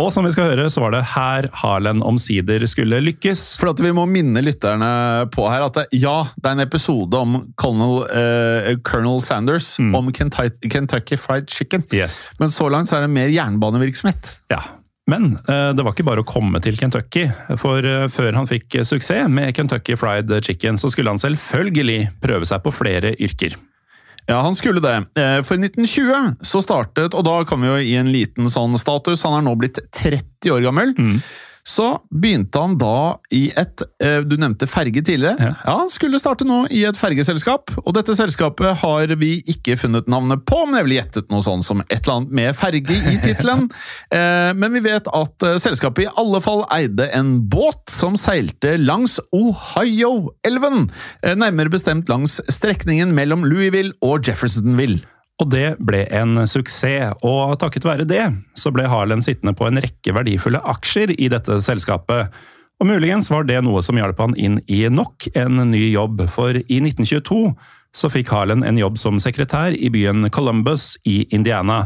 [0.00, 3.44] Og som vi skal høre, så var det her Harlen omsider skulle lykkes.
[3.60, 4.88] For at vi må minne lytterne
[5.34, 10.10] på her at det, ja, det er en episode om Colonel, eh, Colonel Sanders, om
[10.14, 11.86] Kentucky, Kentucky Fried Chicken.
[11.94, 12.32] Yes.
[12.42, 14.40] Men så langt så er det mer jernbanevirksomhet.
[14.50, 14.64] Ja.
[15.06, 17.28] Men eh, det var ikke bare å komme til Kentucky,
[17.60, 22.48] for eh, før han fikk suksess med Kentucky Fried Chicken, så skulle han selvfølgelig prøve
[22.50, 23.54] seg på flere yrker.
[24.26, 24.94] Ja, han skulle det.
[25.20, 29.22] Eh, For 1920 så startet, og da kom vi jo i en liten sånn status,
[29.26, 30.94] han er nå blitt 30 år gammel.
[31.64, 35.38] Så begynte han da i et eh, Du nevnte ferge tidligere.
[35.40, 35.52] Ja.
[35.64, 40.10] Ja, Han skulle starte nå i et fergeselskap, og dette selskapet har vi ikke funnet
[40.12, 43.16] navnet på, men jeg ville gjettet noe sånn som et eller annet med ferge i
[43.24, 43.68] tittelen.
[44.14, 48.74] Eh, Men vi vet at eh, selskapet i alle fall eide en båt som seilte
[48.78, 50.88] langs Ohio-elven,
[51.40, 55.00] nærmere bestemt langs strekningen mellom Louisville og Jeffersonville.
[55.42, 58.22] Og det ble en suksess, og takket være det
[58.58, 62.30] så ble Harlan sittende på en rekke verdifulle aksjer i dette selskapet.
[62.78, 66.54] Og muligens var det noe som hjalp han inn i nok en ny jobb, for
[66.54, 67.50] i 1922
[67.94, 71.84] så fikk Harlan en jobb som sekretær i byen Columbus i Indiana.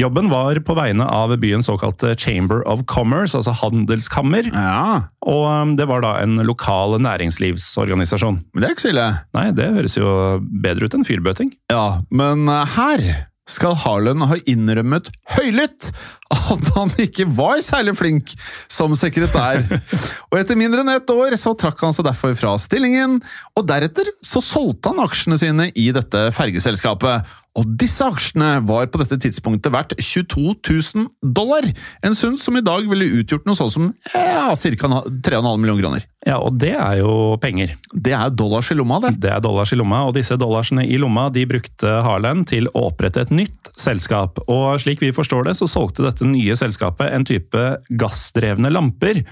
[0.00, 5.74] Jobben var på vegne av byens såkalte Chamber of Commerce, altså handelskammer, Ja, og um,
[5.76, 8.40] det var da en lokal næringslivsorganisasjon.
[8.52, 9.08] men det er ikke så ille.
[9.36, 11.52] Nei, det høres jo bedre ut enn fyrbøting.
[11.72, 13.04] Ja, men eh, her
[13.50, 15.88] skal Harlan ha innrømmet høylytt
[16.30, 18.34] at han ikke var særlig flink
[18.70, 19.64] som sekretær.
[20.30, 23.18] Og etter mindre enn ett år så trakk han seg derfor fra stillingen,
[23.58, 27.26] og deretter så solgte han aksjene sine i dette fergeselskapet.
[27.58, 31.66] Og disse aksjene var på dette tidspunktet verdt 22 000 dollar,
[32.06, 34.90] en sum som i dag ville utgjort noe sånn som ja, ca.
[35.10, 36.06] 3,5 millioner kroner.
[36.26, 37.74] Ja, og det er jo penger.
[37.90, 39.16] Det er dollars i lomma, det.
[39.24, 42.86] Det er dollars i lomma, og disse dollarsene i lomma de brukte Harland til å
[42.92, 44.38] opprette et nytt selskap.
[44.46, 49.24] Og slik vi forstår det, så solgte dette nye selskapet en type gassdrevne lamper.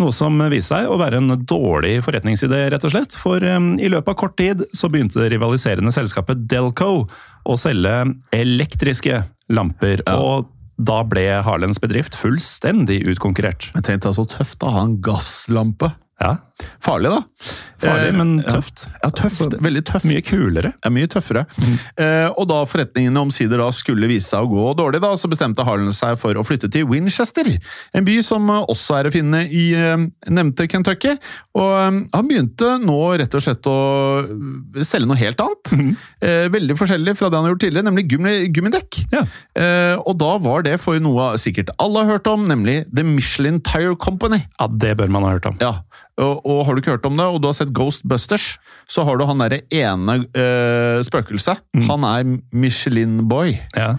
[0.00, 3.14] Noe som viste seg å være en dårlig forretningsidé, rett og slett.
[3.20, 7.04] For i løpet av kort tid så begynte det rivaliserende selskapet Delco
[7.44, 8.00] å selge
[8.34, 9.22] elektriske
[9.54, 10.02] lamper.
[10.10, 10.50] Og
[10.82, 13.68] da ble Harlens bedrift fullstendig utkonkurrert.
[13.76, 15.92] Men tenk deg så tøft å ha en gasslampe.
[16.22, 16.36] Ja,
[16.84, 17.22] Farlig, da.
[17.82, 18.84] Farlig, Eh, men tøft.
[19.02, 19.56] Ja, tøft.
[19.60, 20.06] Veldig tøft.
[20.08, 20.70] Mye kulere.
[20.84, 21.42] Ja, mye tøffere.
[22.00, 25.64] Eh, og da forretningene omsider da skulle vise seg å gå dårlig, da, så bestemte
[25.66, 27.50] Harlan seg for å flytte til Winchester,
[27.92, 31.16] en by som også er å finne i eh, nevnte Kentucky.
[31.58, 33.76] Og eh, han begynte nå rett og slett å
[34.84, 35.74] selge noe helt annet.
[36.24, 39.02] eh, veldig forskjellig fra det han har gjort tidligere, nemlig gummi, gummidekk.
[39.12, 39.24] Ja.
[39.58, 43.60] Eh, og da var det for noe sikkert alle har hørt om, nemlig The Michelin
[43.66, 44.40] Tire Company.
[44.60, 45.58] ja, det bør man ha hørt om.
[45.60, 45.74] Ja,
[46.20, 48.54] og, og har du ikke hørt om det, og du har sett Ghostbusters,
[48.86, 51.64] så har du han derre ene uh, spøkelset.
[51.88, 53.56] Han er Michelin-boy.
[53.74, 53.94] Ja.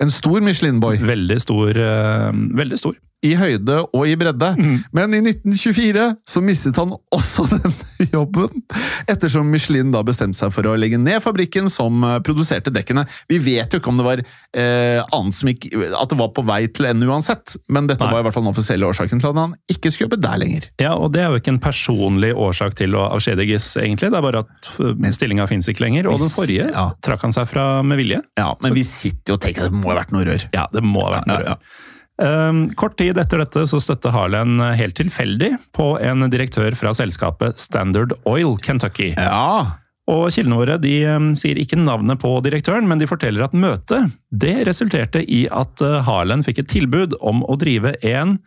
[0.00, 1.00] En stor Michelin-boy.
[1.02, 1.76] Veldig stor.
[1.76, 2.96] Uh, veldig stor.
[3.26, 4.52] I høyde og i bredde.
[4.94, 8.62] Men i 1924 så mistet han også denne jobben,
[9.10, 13.02] ettersom Michelin da bestemte seg for å legge ned fabrikken som eh, produserte dekkene.
[13.30, 16.44] Vi vet jo ikke om det var eh, annet som ikke, at det var på
[16.46, 18.12] vei til ende uansett, men dette Nei.
[18.14, 20.68] var i hvert fall den offisielle årsaken til at han ikke skulle jobbe der lenger.
[20.82, 24.12] Ja, og det er jo ikke en personlig årsak til å avskjediges, egentlig.
[24.14, 26.06] Det er bare at uh, stillinga fins ikke lenger.
[26.12, 26.88] Og den forrige Ja.
[27.04, 28.22] trakk han seg fra med vilje.
[28.38, 30.46] Ja, men vi sitter jo og tenker at det må ha vært noe rør.
[30.54, 31.86] Ja, det må ha vært noe Ja, ja.
[32.18, 37.60] Um, kort tid etter dette så støtte Harlan helt tilfeldig på en direktør fra selskapet
[37.62, 39.12] Standard Oil Kentucky.
[39.14, 39.78] Ja,
[40.10, 44.10] Og Kildene våre de um, sier ikke navnet på direktøren, men de forteller at møtet
[44.34, 48.38] det resulterte i at uh, Harlan fikk et tilbud om å drive en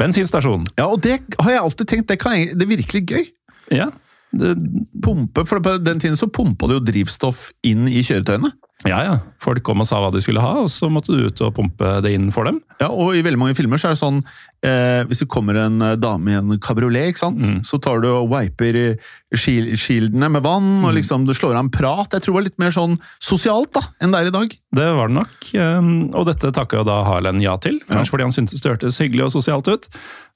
[0.00, 0.68] bensinstasjon.
[0.78, 3.26] Ja, og det har jeg alltid tenkt, det, kan jeg, det er virkelig gøy.
[3.72, 3.90] Ja,
[4.32, 8.52] Pumpe, for på den tiden så pumpa du jo drivstoff inn i kjøretøyene.
[8.88, 9.18] Ja, ja.
[9.42, 12.00] Folk kom og sa hva de skulle ha, og så måtte du ut og pumpe
[12.02, 12.58] det inn for dem.
[12.80, 14.18] Ja, og i veldig mange filmer så er det sånn
[14.66, 17.44] eh, Hvis det kommer en eh, dame i en kabriolet, ikke sant?
[17.68, 18.78] så tar du og wiper
[19.38, 22.10] shieldene med vann, og liksom du slår av en prat.
[22.10, 24.58] Jeg tror det var litt mer sånn sosialt da, enn det er i dag.
[24.74, 27.78] Det var det nok, ehm, og dette takka jo da Harlan ja til.
[27.86, 29.88] Kanskje fordi han syntes det hørtes hyggelig og sosialt ut.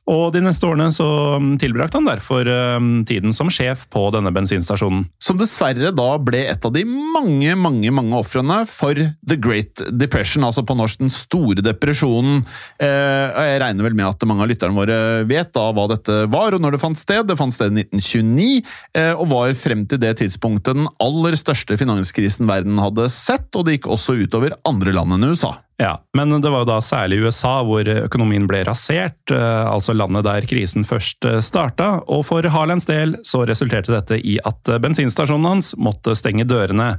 [0.06, 1.06] Og de neste årene så
[1.42, 5.02] mm, tilbrakte han derfor ehm, tiden som sjef på denne bensinstasjonen.
[5.22, 10.46] Som dessverre da ble et av de mange, mange mange ofrene for The Great Depression,
[10.46, 12.44] altså på norsk den store depresjonen.
[12.78, 16.54] Eh, jeg regner vel med at mange av lytterne våre vet da hva dette var,
[16.54, 17.26] og når det fant sted.
[17.26, 18.62] Det fant sted i 1929,
[18.94, 23.66] eh, og var frem til det tidspunktet den aller største finanskrisen verden hadde sett, og
[23.66, 25.56] det gikk også utover andre land enn USA.
[25.76, 30.24] Ja, Men det var jo da særlig USA hvor økonomien ble rasert, eh, altså landet
[30.24, 31.98] der krisen først eh, starta.
[32.08, 36.94] Og for Harlands del så resulterte dette i at eh, bensinstasjonen hans måtte stenge dørene.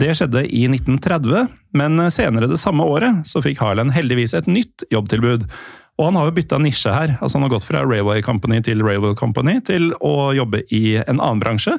[0.00, 4.86] Det skjedde i 1930, men senere det samme året så fikk Harland heldigvis et nytt
[4.90, 5.44] jobbtilbud.
[6.00, 7.14] Og han har jo bytta nisje her.
[7.20, 11.20] altså Han har gått fra Railway Company til Railway Company til å jobbe i en
[11.20, 11.76] annen bransje.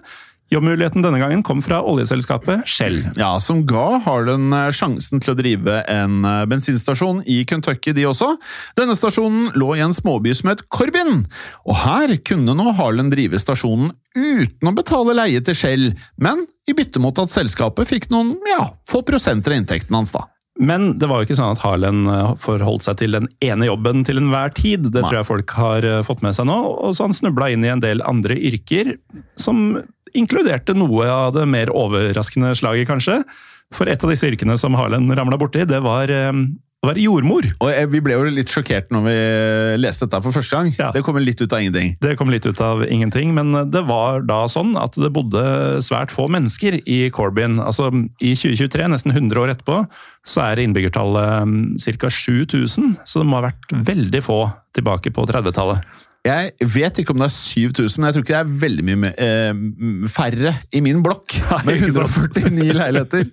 [0.53, 2.99] Jobbmuligheten denne gangen kom fra oljeselskapet Shell.
[3.17, 8.05] Ja, Som ga Harlan eh, sjansen til å drive en eh, bensinstasjon i Kentucky, de
[8.05, 8.35] også.
[8.77, 11.23] Denne stasjonen lå i en småby som het Corbin,
[11.65, 15.89] og her kunne nå Harlan drive stasjonen uten å betale leie til Shell,
[16.21, 20.27] men i bytte mot at selskapet fikk noen ja, få prosenter av inntekten hans, da.
[20.61, 24.05] Men det var jo ikke sånn at Harlan eh, forholdt seg til den ene jobben
[24.07, 24.85] til enhver tid.
[24.93, 25.09] Det Nei.
[25.09, 26.61] tror jeg folk har fått med seg nå.
[26.85, 28.93] Og så han snubla inn i en del andre yrker,
[29.41, 29.81] som
[30.17, 33.21] inkluderte noe av det mer overraskende slaget, kanskje.
[33.73, 36.31] For et av disse yrkene som Harlan ramla borti, det var eh,
[36.85, 37.47] å være jordmor.
[37.57, 39.15] Og eh, Vi ble jo litt sjokkert når vi
[39.81, 40.71] leste dette for første gang.
[40.77, 40.91] Ja.
[40.95, 41.95] Det kommer litt ut av ingenting.
[42.01, 45.43] Det kom litt ut av ingenting, men det var da sånn at det bodde
[45.85, 47.57] svært få mennesker i Corbyn.
[47.63, 49.81] Altså, I 2023, nesten 100 år etterpå,
[50.25, 52.09] så er innbyggertallet ca.
[52.09, 54.39] 7000, så det må ha vært veldig få
[54.75, 55.85] tilbake på 30-tallet.
[56.25, 59.11] Jeg vet ikke om det er 7000, men jeg tror ikke det er veldig mye
[59.21, 59.59] eh,
[60.09, 61.35] færre i min blokk.
[61.67, 63.29] Med 149 leiligheter.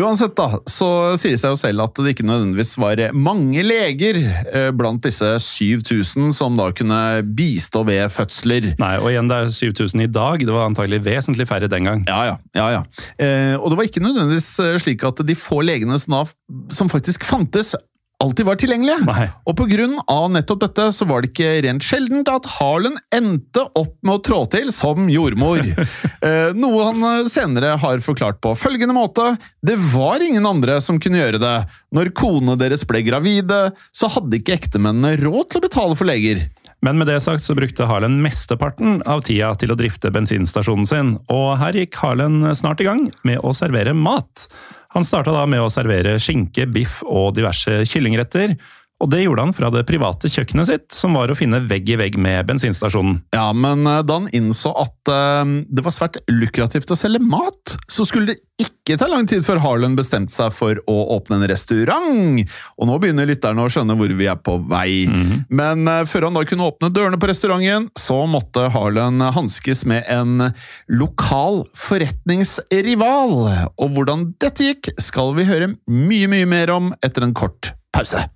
[0.00, 0.88] Uansett, da, så
[1.20, 5.34] sier det seg jo selv at det ikke nødvendigvis var mange leger eh, blant disse
[5.44, 7.00] 7000 som da kunne
[7.36, 8.72] bistå ved fødsler.
[8.80, 10.40] Nei, og igjen, det er 7000 i dag.
[10.40, 12.06] Det var antagelig vesentlig færre den gang.
[12.08, 12.36] Ja, ja.
[12.56, 12.82] ja, ja.
[13.20, 16.24] Eh, og det var ikke nødvendigvis eh, slik at de få legene som, da,
[16.72, 17.74] som faktisk fantes,
[18.20, 19.00] alltid var tilgjengelige.
[19.08, 19.26] Nei.
[19.48, 19.62] Og
[20.10, 24.22] av nettopp dette, så var det ikke rent sjeldent at Harlan endte opp med å
[24.24, 25.62] trå til som jordmor.
[26.26, 29.34] eh, noe han eh, senere har forklart på følgende måte.
[29.64, 31.56] Det var ingen andre som kunne gjøre det.
[31.96, 36.44] Når konene deres ble gravide, så hadde ikke ektemennene råd til å betale for leger.
[36.80, 41.14] Men med det sagt så brukte Harlan mesteparten av tida til å drifte bensinstasjonen sin,
[41.28, 44.48] og her gikk Harlan snart i gang med å servere mat.
[44.96, 48.56] Han starta da med å servere skinke, biff og diverse kyllingretter.
[49.00, 51.96] Og det gjorde han fra det private kjøkkenet sitt, som var å finne vegg i
[51.96, 53.22] vegg med bensinstasjonen.
[53.32, 57.76] Ja, men eh, da han innså at eh, det var svært lukrativt å selge mat,
[57.88, 61.48] så skulle det ikke ta lang tid før Harlan bestemte seg for å åpne en
[61.48, 62.42] restaurant.
[62.76, 65.06] Og nå begynner lytterne å skjønne hvor vi er på vei.
[65.48, 70.04] Men eh, før han da kunne åpne dørene på restauranten, så måtte Harlan hanskes med
[70.12, 70.50] en
[70.92, 73.34] lokal forretningsrival.
[73.80, 78.26] Og hvordan dette gikk, skal vi høre mye, mye mer om etter en kort pause.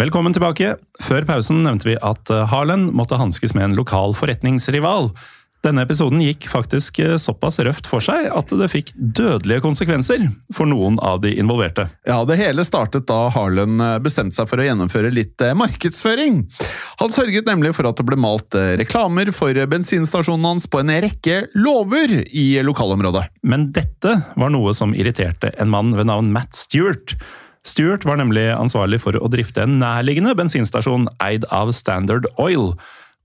[0.00, 0.78] Velkommen tilbake.
[1.04, 5.10] Før pausen nevnte vi at eh, Harlan måtte hanskes med en lokal forretningsrival.
[5.60, 10.24] Denne episoden gikk faktisk eh, såpass røft for seg at det fikk dødelige konsekvenser
[10.56, 11.84] for noen av de involverte.
[12.08, 16.40] Ja, Det hele startet da Harlan eh, bestemte seg for å gjennomføre litt markedsføring.
[17.02, 20.94] Han sørget nemlig for at det ble malt reklamer for bensinstasjonene bensinstasjonen hans på en
[21.04, 23.26] rekke låver i lokalområdet.
[23.44, 27.18] Men dette var noe som irriterte en mann ved navn Matt Stewart.
[27.66, 32.72] Stewart var nemlig ansvarlig for å drifte en nærliggende bensinstasjon eid av Standard Oil.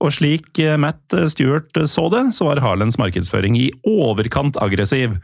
[0.04, 5.16] Og slik eh, Matt Stewart så det, så var Harlands markedsføring i overkant aggressiv.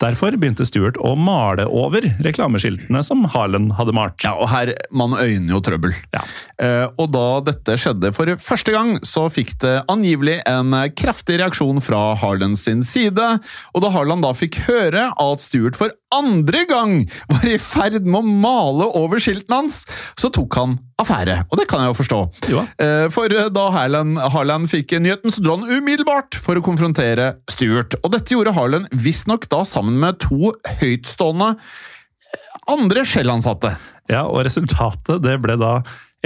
[0.00, 4.16] Derfor begynte Stewart å male over reklameskiltene som Harlan hadde malt.
[4.24, 5.92] Ja, og her man øyner jo trøbbel.
[6.14, 6.22] Ja.
[6.62, 11.36] Eh, og da dette skjedde for første gang, så fikk det angivelig en eh, kraftig
[11.42, 13.26] reaksjon fra Harlan sin side.
[13.74, 16.94] Og da Harlan da fikk høre at Stewart for andre gang
[17.30, 19.82] var i ferd med å male over skiltene hans,
[20.18, 21.36] så tok han affære.
[21.50, 22.18] Og det kan jeg jo forstå.
[22.50, 22.64] Jo.
[22.82, 27.94] Eh, For da Harland, Harland fikk nyheten, så dro han umiddelbart for å konfrontere Stuart.
[28.02, 33.76] Og dette gjorde Harland visstnok da sammen med to høytstående eh, andre Shell-ansatte.
[34.10, 35.76] Ja, og resultatet det ble da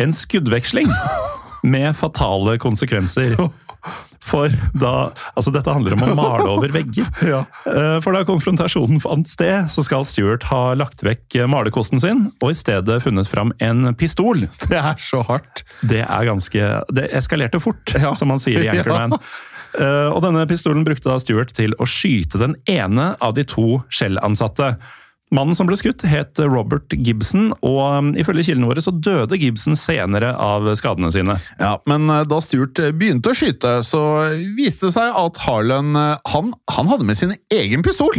[0.00, 0.88] en skuddveksling
[1.74, 3.36] med fatale konsekvenser.
[4.24, 7.08] For da Altså, dette handler om å male over vegger.
[7.34, 7.42] Ja.
[8.04, 12.56] For da konfrontasjonen fant sted, så skal Stuart ha lagt vekk malerkosten sin, og i
[12.58, 14.46] stedet funnet fram en pistol.
[14.70, 15.64] Det er så hardt.
[15.84, 18.14] Det er ganske Det eskalerte fort, Ja.
[18.16, 19.18] som man sier i Anchorman.
[19.74, 23.82] Eh, og denne pistolen brukte da Stuart til å skyte den ene av de to
[23.90, 24.76] Shell-ansatte.
[25.34, 29.78] Mannen som ble skutt, het Robert Gibson, og um, ifølge kildene våre så døde Gibson
[29.78, 31.36] senere av skadene sine.
[31.58, 34.02] Ja, Men eh, da Stuart begynte å skyte, så
[34.56, 38.14] viste det seg at Harlan eh, han, han hadde med sin egen pistol.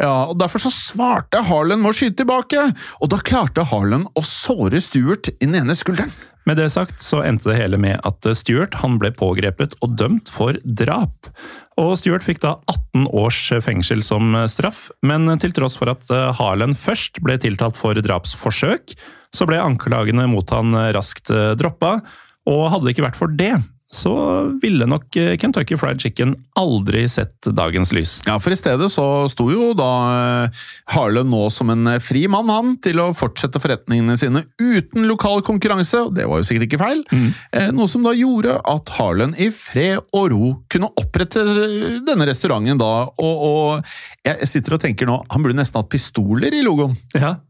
[0.00, 2.68] Ja, og Derfor så svarte Harlan med å skyte tilbake,
[3.00, 6.12] og da klarte Harlan å såre Stuart i den ene skulderen.
[6.44, 10.28] Med det sagt så endte det hele med at Stuart han ble pågrepet og dømt
[10.32, 11.30] for drap.
[11.80, 16.76] Og Stuart fikk da 18 års fengsel som straff, men til tross for at Harlan
[16.76, 18.92] først ble tiltalt for drapsforsøk,
[19.34, 21.96] så ble anklagene mot han raskt droppa,
[22.44, 23.54] og hadde det ikke vært for det,
[23.94, 24.14] så
[24.62, 25.06] ville nok
[25.40, 28.16] Kentucky Fried Chicken aldri sett dagens lys.
[28.26, 29.90] Ja, for i stedet så sto jo da
[30.48, 35.42] eh, nå som en eh, fri mann, han, til å fortsette forretningene sine uten lokal
[35.46, 37.02] konkurranse, og det var jo sikkert ikke feil.
[37.14, 37.28] Mm.
[37.76, 41.42] Noe som da gjorde at Harlan i fred og ro kunne opprette
[42.04, 46.54] denne restauranten da, og, og jeg sitter og tenker nå, han burde nesten hatt pistoler
[46.54, 46.96] i logoen.
[47.14, 47.36] Ja,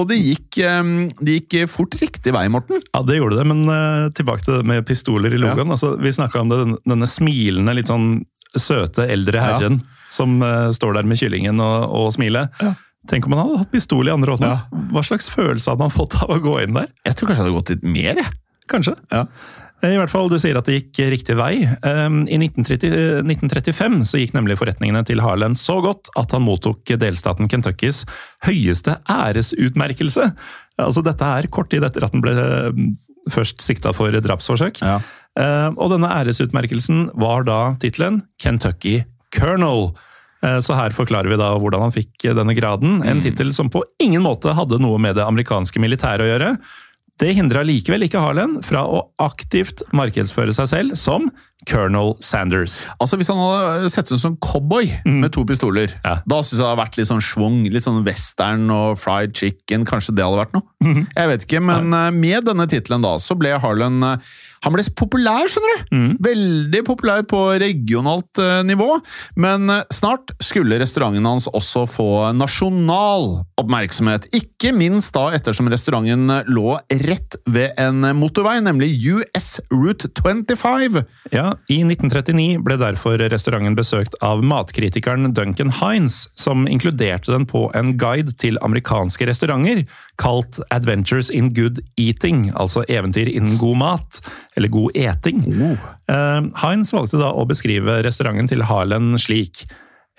[0.00, 0.82] Og det gikk, eh,
[1.20, 2.82] det gikk fort riktig vei, Morten.
[2.90, 5.72] Ja, det gjorde det, men eh, tilbake til det med pistoler i logoen.
[5.74, 9.80] Altså, vi snakka om det, denne, smilende, litt sånn søte eldre herren
[10.14, 12.52] som uh, står der med kyllingen og, og smiler.
[13.10, 14.88] Tenk om han hadde hatt pistol i andre hånden.
[14.94, 16.88] Hva slags følelse hadde han fått av å gå inn der?
[17.04, 18.38] Jeg tror kanskje det hadde gått litt mer, jeg.
[18.70, 18.94] Kanskje.
[19.12, 19.26] Ja.
[19.84, 21.66] I hvert fall, Du sier at det gikk riktig vei.
[21.84, 26.46] Um, I 1930, eh, 1935 så gikk nemlig forretningene til Harlan så godt at han
[26.46, 28.04] mottok delstaten Kentuckys
[28.46, 30.30] høyeste æresutmerkelse.
[30.80, 32.70] Altså, Dette er kort tid etter at den ble eh,
[33.32, 34.80] først sikta for drapsforsøk.
[34.84, 34.98] Ja.
[35.38, 39.02] Eh, og denne æresutmerkelsen var da tittelen Kentucky
[39.34, 39.92] Colonel.
[40.44, 43.02] Eh, Så her forklarer vi da hvordan han fikk denne graden.
[43.06, 46.56] En tittel som på ingen måte hadde noe med det amerikanske militæret å gjøre.
[47.18, 51.30] Det hindra likevel ikke Harlan fra å aktivt markedsføre seg selv som
[51.68, 52.86] Colonel Sanders.
[53.00, 56.18] Altså Hvis han hadde sett ut som cowboy med to pistoler, Ja.
[56.26, 57.60] da syns jeg det hadde vært litt sånn schwung.
[57.72, 59.84] Litt sånn western og fried chicken.
[59.88, 61.06] Kanskje det hadde vært noe?
[61.16, 62.10] Jeg vet ikke, men Nei.
[62.10, 64.16] med denne tittelen da, så ble Harlan eh,
[64.64, 66.16] han ble populær, skjønner du!
[66.24, 68.86] Veldig populær på regionalt eh, nivå.
[69.36, 72.06] Men eh, snart skulle restauranten hans også få
[72.36, 74.28] nasjonal oppmerksomhet.
[74.36, 81.02] Ikke minst da ettersom restauranten eh, lå rett ved en motorvei, nemlig US Route 25.
[81.34, 87.66] Ja, I 1939 ble derfor restauranten besøkt av matkritikeren Duncan Hines, som inkluderte den på
[87.76, 89.84] en guide til amerikanske restauranter,
[90.20, 94.20] kalt Adventures in Good Eating, altså eventyr innen god mat,
[94.56, 95.42] eller god eting.
[96.10, 99.64] Eh, Hines valgte da å beskrive restauranten til Harlan slik.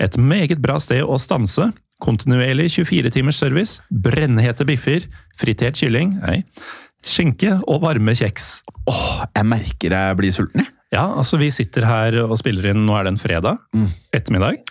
[0.02, 1.72] Et meget bra sted å stanse,
[2.04, 5.08] kontinuerlig 24 timers service, brennhete biffer,
[5.40, 6.42] fritert kylling, nei,
[7.06, 8.60] skinke og varme kjeks.
[8.90, 10.75] Åh, jeg merker jeg blir sulten, jeg.
[10.96, 13.60] Ja, altså vi sitter her og spiller inn, nå er det en fredag
[14.16, 14.62] ettermiddag.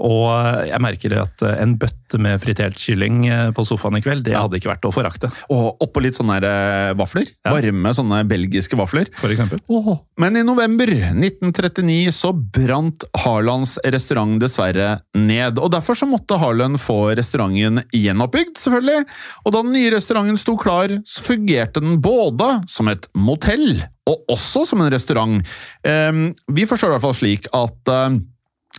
[0.00, 4.34] Og jeg merker at en bøtte med fritert kylling eh, på sofaen i kveld, det
[4.36, 7.28] hadde ikke vært å forakte, Og oppå litt sånne eh, vafler.
[7.44, 7.52] Ja.
[7.52, 9.10] Varme sånne belgiske vafler.
[9.20, 9.60] for eksempel.
[9.68, 15.60] Åh, Men i november 1939 så brant Harlands restaurant dessverre ned.
[15.60, 19.06] og Derfor så måtte Harland få restauranten gjenoppbygd, selvfølgelig.
[19.44, 24.24] Og da den nye restauranten sto klar, så fungerte den både som et motell og
[24.34, 25.38] også som en restaurant.
[25.86, 27.92] Ehm, vi forstår i hvert fall slik at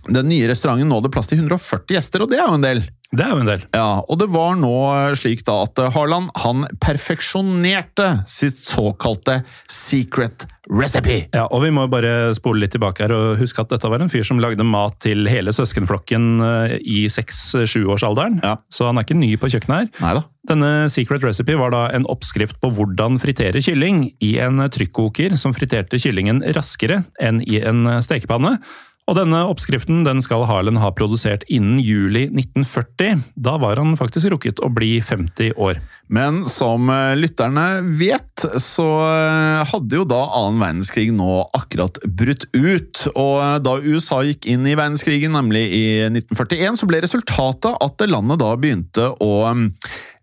[0.10, 2.84] den nye restauranten nådde plass til 140 gjester, og det er jo en del.
[3.14, 3.64] Det er jo en del.
[3.76, 4.74] Ja, og det var nå
[5.20, 11.20] slik da at Harland han perfeksjonerte sitt såkalte secret recipe.
[11.36, 14.10] Ja, og vi må bare spole litt tilbake her og huske at dette var en
[14.10, 18.39] fyr som lagde mat til hele søskenflokken eh, i seks-sjuårsalderen.
[18.41, 18.56] Ja.
[18.74, 19.91] Så han er ikke ny på kjøkkenet her.
[20.01, 20.24] Neida.
[20.49, 25.54] Denne secret recipe var da en oppskrift på hvordan fritere kylling i en trykkoker som
[25.56, 28.58] friterte kyllingen raskere enn i en stekepanne.
[29.04, 33.26] Og denne oppskriften den skal Harlan ha produsert innen juli 1940.
[33.36, 35.82] Da var han faktisk rukket å bli 50 år.
[36.14, 42.47] Men som eh, lytterne vet, så eh, hadde jo da annen verdenskrig nå akkurat brutt
[42.56, 43.04] ut.
[43.12, 48.08] Og eh, da USA gikk inn i verdenskrigen, nemlig i 1941, så ble resultatet at
[48.08, 49.68] landet da begynte å mm,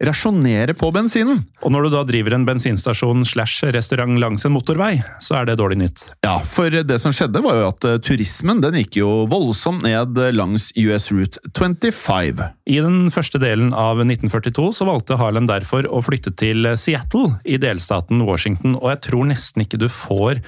[0.04, 1.42] rasjonere på bensinen.
[1.64, 5.58] Og når du da driver en bensinstasjon slash restaurant langs en motorvei, så er det
[5.60, 6.06] dårlig nytt.
[6.24, 10.18] Ja, for det som skjedde var jo at eh, turismen den gikk jo voldsomt ned
[10.36, 12.42] langs US Route 25.
[12.70, 17.60] I den første delen av 1942 så valgte Harlem derfor å flytte til Seattle i
[17.60, 20.40] delstaten Washington, og jeg tror nesten ikke du får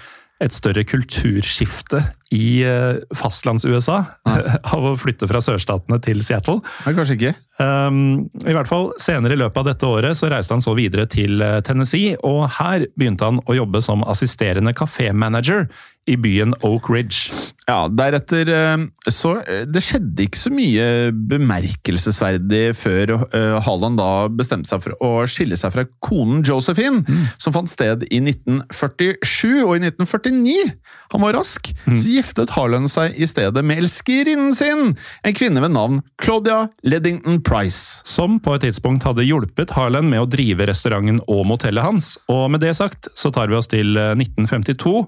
[0.42, 2.03] et større kulturskifte
[2.33, 3.99] i eh, fastlands-USA
[4.74, 6.61] av å flytte fra sørstatene til Seattle.
[6.87, 7.35] Nei, kanskje ikke.
[7.61, 11.05] Um, I hvert fall Senere i løpet av dette året så reiste han så videre
[11.11, 15.68] til eh, Tennessee, og her begynte han å jobbe som assisterende kafémanager
[16.11, 17.30] i byen Oak Ridge.
[17.68, 19.37] Ja, deretter eh, Så
[19.70, 20.87] det skjedde ikke så mye
[21.30, 23.14] bemerkelsesverdig før
[23.62, 27.28] Haaland da bestemte seg for å skille seg fra konen Josephine, mm.
[27.37, 29.61] som fant sted i 1947.
[29.62, 30.72] Og i 1949,
[31.12, 31.95] han var rask, mm.
[31.95, 34.94] så giftet Harlan seg i stedet med elskerinnen sin,
[35.26, 38.00] en kvinne ved navn Claudia Leddington Price.
[38.08, 42.14] Som på et tidspunkt hadde hjulpet Harlan med å drive restauranten og motellet hans.
[42.32, 45.02] Og med det sagt så tar vi oss til 1952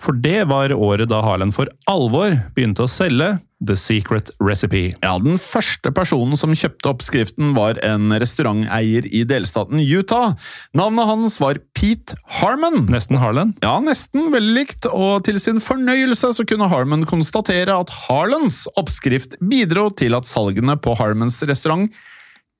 [0.00, 4.94] for det var året da Haaland for alvor begynte å selge The Secret Recipe.
[5.02, 10.32] Ja, Den første personen som kjøpte oppskriften, var en restauranteier i delstaten Utah.
[10.76, 12.86] Navnet hans var Pete Harmon.
[12.88, 13.52] Nesten Harlan?
[13.60, 14.30] Ja, nesten.
[14.32, 14.88] Veldig likt.
[14.88, 20.78] Og til sin fornøyelse så kunne Harmon konstatere at Harlans oppskrift bidro til at salgene
[20.80, 21.92] på Harmons restaurant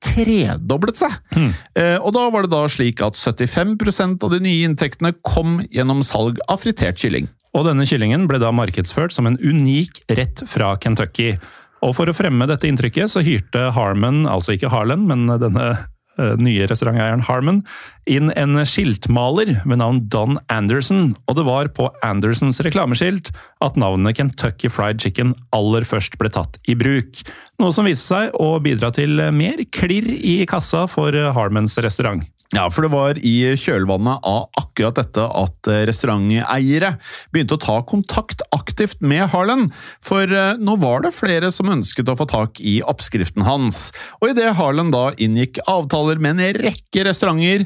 [0.01, 1.13] tredoblet seg.
[1.35, 1.51] Mm.
[1.77, 6.03] Eh, og da var det da slik at 75% av de nye inntektene kom gjennom
[6.05, 7.29] salg av fritert kylling.
[7.57, 11.35] Og denne kyllingen ble da markedsført som en unik rett fra Kentucky.
[11.81, 15.73] Og for å fremme dette inntrykket så hyrte Harman, altså ikke Harlan, men denne
[16.17, 17.61] nye restauranteieren Harmon,
[18.09, 23.31] inn en skiltmaler ved navn Don Anderson, og det var på Andersons reklameskilt
[23.63, 27.23] at navnet Kentucky Fried Chicken aller først ble tatt i bruk.
[27.61, 32.25] Noe som viste seg å bidra til mer klirr i kassa for Harmons restaurant.
[32.51, 36.89] Ja, for det var i kjølvannet av akkurat dette at eh, restauranteiere
[37.31, 39.69] begynte å ta kontakt aktivt med Harlan,
[40.03, 43.79] for eh, nå var det flere som ønsket å få tak i oppskriften hans.
[44.19, 47.63] Og idet Harlan da inngikk avtaler med en rekke restauranter,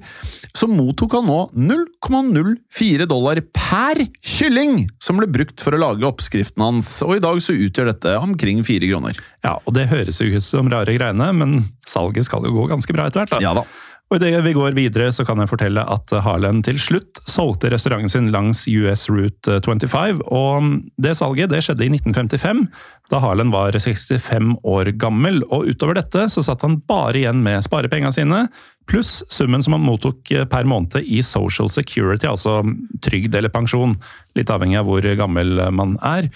[0.53, 6.61] så mottok han nå 0,04 dollar per kylling som ble brukt for å lage oppskriften
[6.61, 9.17] hans, og i dag så utgjør dette omkring fire kroner.
[9.41, 11.57] Ja, og det høres jo ut som rare greiene, men
[11.89, 13.41] salget skal jo gå ganske bra etter hvert, da.
[13.41, 13.65] Ja da.
[14.13, 18.11] Og Idet vi går videre, så kan jeg fortelle at Harland til slutt solgte restauranten
[18.11, 20.21] sin langs US Route 25.
[20.29, 20.67] og
[21.01, 22.67] Det salget det skjedde i 1955,
[23.09, 25.41] da Harland var 65 år gammel.
[25.49, 28.43] og Utover dette så satt han bare igjen med sparepengene sine,
[28.85, 32.61] pluss summen som han mottok per måned i Social Security, altså
[33.01, 33.97] trygd eller pensjon,
[34.37, 36.29] litt avhengig av hvor gammel man er.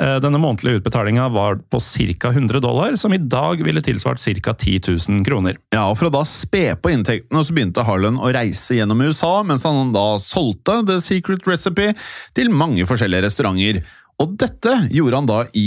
[0.00, 2.30] Eh, denne månedlige utbetalinga var på ca.
[2.30, 4.54] 100 dollar, som i dag ville tilsvart ca.
[4.54, 5.58] 10 000 kroner.
[5.70, 9.42] Ja, og For å da spe på inntektene så begynte Harlan å reise gjennom USA,
[9.44, 11.92] mens han da solgte The Secret Recipe
[12.34, 13.82] til mange forskjellige restauranter.
[14.22, 15.66] Og dette gjorde han da i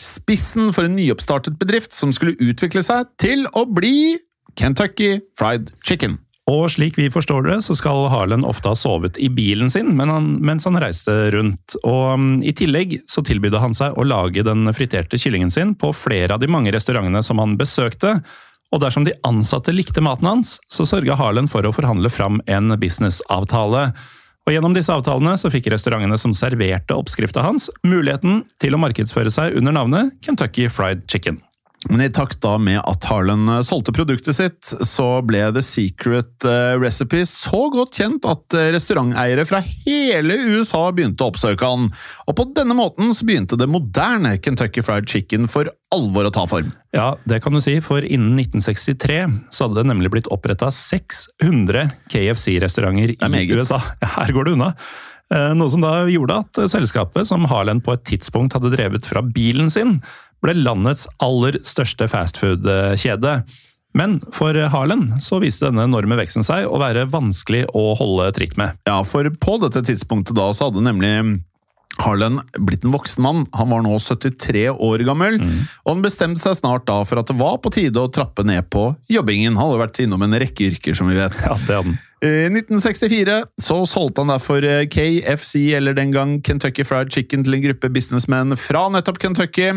[0.00, 4.18] spissen for en nyoppstartet bedrift som skulle utvikle seg til å bli
[4.58, 6.18] Kentucky Fried Chicken.
[6.50, 10.30] Og slik vi forstår det, så skal Harlan ofte ha sovet i bilen sin han,
[10.42, 11.76] mens han reiste rundt.
[11.84, 15.92] Og um, I tillegg så tilbydde han seg å lage den friterte kyllingen sin på
[15.94, 18.16] flere av de mange restaurantene som han besøkte.
[18.74, 22.74] Og dersom de ansatte likte maten hans, så sørga Harlan for å forhandle fram en
[22.80, 23.90] businessavtale.
[24.46, 29.30] Og Gjennom disse avtalene så fikk restaurantene som serverte oppskrifta hans, muligheten til å markedsføre
[29.30, 31.38] seg under navnet Kentucky Fried Chicken.
[31.88, 36.44] Men i takt da med at Harlan eh, solgte produktet sitt, så ble The Secret
[36.44, 41.88] eh, Recipe så godt kjent at eh, restauranteiere fra hele USA begynte å oppsøke han.
[42.28, 46.44] Og på denne måten så begynte det moderne Kentucky Fried Chicken for alvor å ta
[46.50, 46.74] form.
[46.92, 51.94] Ja, det kan du si, for innen 1963 så hadde det nemlig blitt oppretta 600
[52.12, 53.80] KFC-restauranter i USA.
[54.18, 54.74] Her går det unna.
[55.30, 59.70] Noe som da gjorde at selskapet, som Harlan på et tidspunkt hadde drevet fra bilen
[59.70, 60.00] sin,
[60.44, 63.40] ble landets aller største fastfood-kjede.
[63.98, 68.56] Men for Harlan så viste denne enorme veksten seg å være vanskelig å holde tritt
[68.60, 68.78] med.
[68.86, 71.12] Ja, for på dette tidspunktet da så hadde nemlig
[71.98, 73.46] Harlan blitt en voksen mann.
[73.56, 75.56] Han var nå 73 år gammel, mm.
[75.84, 78.70] og han bestemte seg snart da for at det var på tide å trappe ned
[78.72, 79.58] på jobbingen.
[79.58, 81.36] Han hadde vært innom en rekke yrker, som vi vet.
[81.42, 81.98] Ja, det hadde han.
[82.20, 83.34] I 1964
[83.64, 88.58] så solgte han derfor KFC, eller den gang Kentucky Fried Chicken, til en gruppe businessmenn
[88.60, 89.70] fra nettopp Kentucky.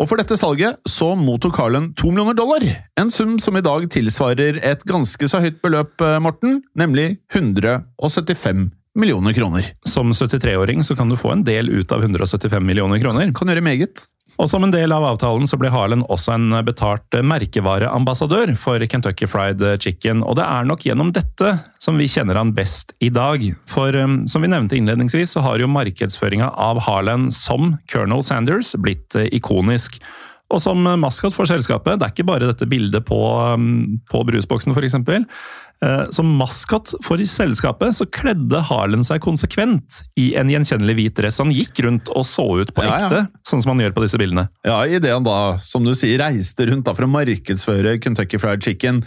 [0.00, 2.64] Og for dette salget så mottok Harlan to millioner dollar,
[3.00, 8.70] en sum som i dag tilsvarer et ganske så høyt beløp, eh, Morten, nemlig 175
[8.96, 9.70] millioner kroner.
[9.86, 13.32] Som 73-åring så kan du få en del ut av 175 millioner kroner.
[13.36, 14.06] Kan gjøre meget.
[14.36, 19.28] Og Som en del av avtalen så ble Harlan også en betalt merkevareambassadør for Kentucky
[19.30, 23.46] Fried Chicken, og det er nok gjennom dette som vi kjenner han best i dag.
[23.70, 28.74] For um, som vi nevnte innledningsvis, så har jo markedsføringa av Harlan som Colonel Sanders
[28.76, 30.02] blitt uh, ikonisk.
[30.52, 33.18] Og som maskot for selskapet, det er ikke bare dette bildet på,
[33.56, 35.00] um, på brusboksen f.eks.
[35.84, 41.36] Eh, Som maskot for selskapet så kledde Harlan seg konsekvent i en gjenkjennelig hvit dress.
[41.42, 43.24] Han gikk rundt og så ut på Ja, ja.
[43.44, 44.46] sånn som han gjør på disse bildene.
[44.64, 48.64] Ja, idet han da, som du sier, reiste rundt da for å markedsføre Kentucky Fried
[48.64, 49.02] Chicken.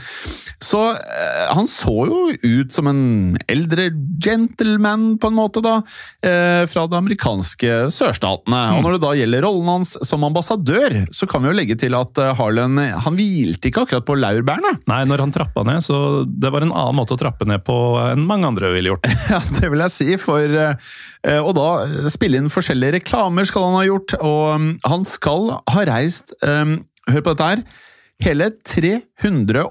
[0.61, 3.01] Så eh, han så jo ut som en
[3.49, 3.89] eldre
[4.21, 5.79] gentleman, på en måte, da,
[6.21, 8.61] eh, fra de amerikanske sørstatene.
[8.77, 11.97] Og når det da gjelder rollen hans som ambassadør, så kan vi jo legge til
[11.97, 14.75] at eh, Harlan han hvilte ikke akkurat på laurbærene.
[14.89, 15.99] Nei, når han trappa ned, så
[16.29, 19.09] det var en annen måte å trappe ned på enn mange andre ville gjort.
[19.31, 21.67] Ja, det vil jeg si, for eh, Og da
[22.11, 26.77] spille inn forskjellige reklamer skal han ha gjort, og mm, han skal ha reist eh,
[27.09, 27.63] Hør på dette her.
[28.19, 29.69] Hele 320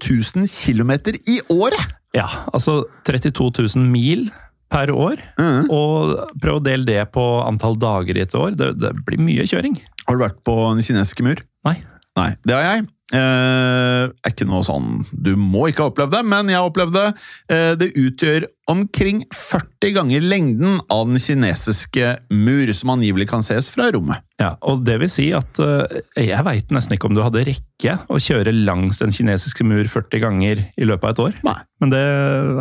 [0.00, 0.92] 000 km
[1.28, 1.94] i året!
[2.16, 4.30] Ja, altså 32 000 mil
[4.72, 5.20] per år.
[5.40, 5.68] Mm.
[5.72, 8.56] Og prøv å dele det på antall dager i et år.
[8.56, 9.76] Det, det blir mye kjøring.
[10.08, 11.44] Har du vært på den kinesiske mur?
[11.68, 11.76] Nei.
[12.18, 12.88] Nei, det har jeg.
[13.08, 16.92] Eh, er ikke noe sånn Du må ikke ha opplevd det, men jeg har opplevd
[16.92, 17.06] det.
[17.54, 23.70] Eh, det utgjør omkring 40 ganger lengden av den kinesiske mur, som angivelig kan ses
[23.72, 24.20] fra rommet.
[24.42, 27.96] Ja, og det vil si at eh, jeg veit nesten ikke om du hadde rekke
[28.12, 31.40] å kjøre langs den kinesiske mur 40 ganger i løpet av et år.
[31.48, 31.58] Nei.
[31.80, 32.04] Men det,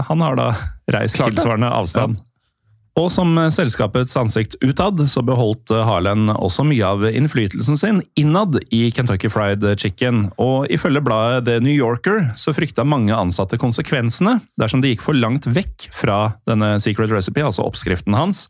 [0.07, 0.47] han har da
[0.95, 2.21] reist tilsvarende avstand.
[2.97, 8.87] Og som selskapets ansikt utad, så beholdt Harlan også mye av innflytelsen sin innad i
[8.89, 10.31] Kentucky Fried Chicken.
[10.41, 15.17] Og ifølge bladet The New Yorker så frykta mange ansatte konsekvensene dersom de gikk for
[15.17, 16.17] langt vekk fra
[16.49, 18.47] denne secret recipe, altså oppskriften hans.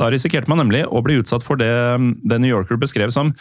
[0.00, 1.68] Da risikerte man nemlig å bli utsatt for det
[2.24, 3.34] The New Yorker beskrev som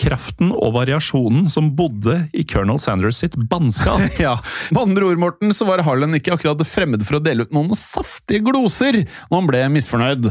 [0.00, 4.02] kraften og variasjonen som bodde i Colonel Sanders sitt bannskap.
[4.26, 4.36] Ja,
[4.70, 7.72] Med andre ord, Morten, så var Harlan ikke akkurat fremmed for å dele ut noen
[7.78, 10.30] saftige gloser når han ble misfornøyd.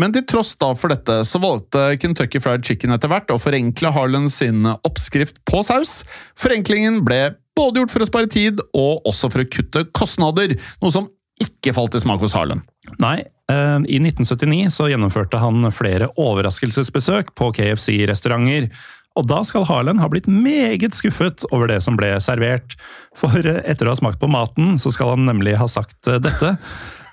[0.00, 3.92] Men til tross da for dette, så valgte Kentucky Fried Chicken etter hvert å forenkle
[3.94, 6.02] Harlan sin oppskrift på saus.
[6.40, 10.94] Forenklingen ble både gjort for å spare tid, og også for å kutte kostnader, noe
[10.94, 11.10] som
[11.42, 12.62] ikke falt i smak hos Harlan.
[13.02, 13.18] Nei,
[13.50, 18.68] eh, i 1979 så gjennomførte han flere overraskelsesbesøk på KFC-restauranter.
[19.14, 22.74] Og da skal Harlan ha blitt meget skuffet over det som ble servert.
[23.18, 26.20] For eh, etter å ha smakt på maten, så skal han nemlig ha sagt eh,
[26.22, 26.56] dette.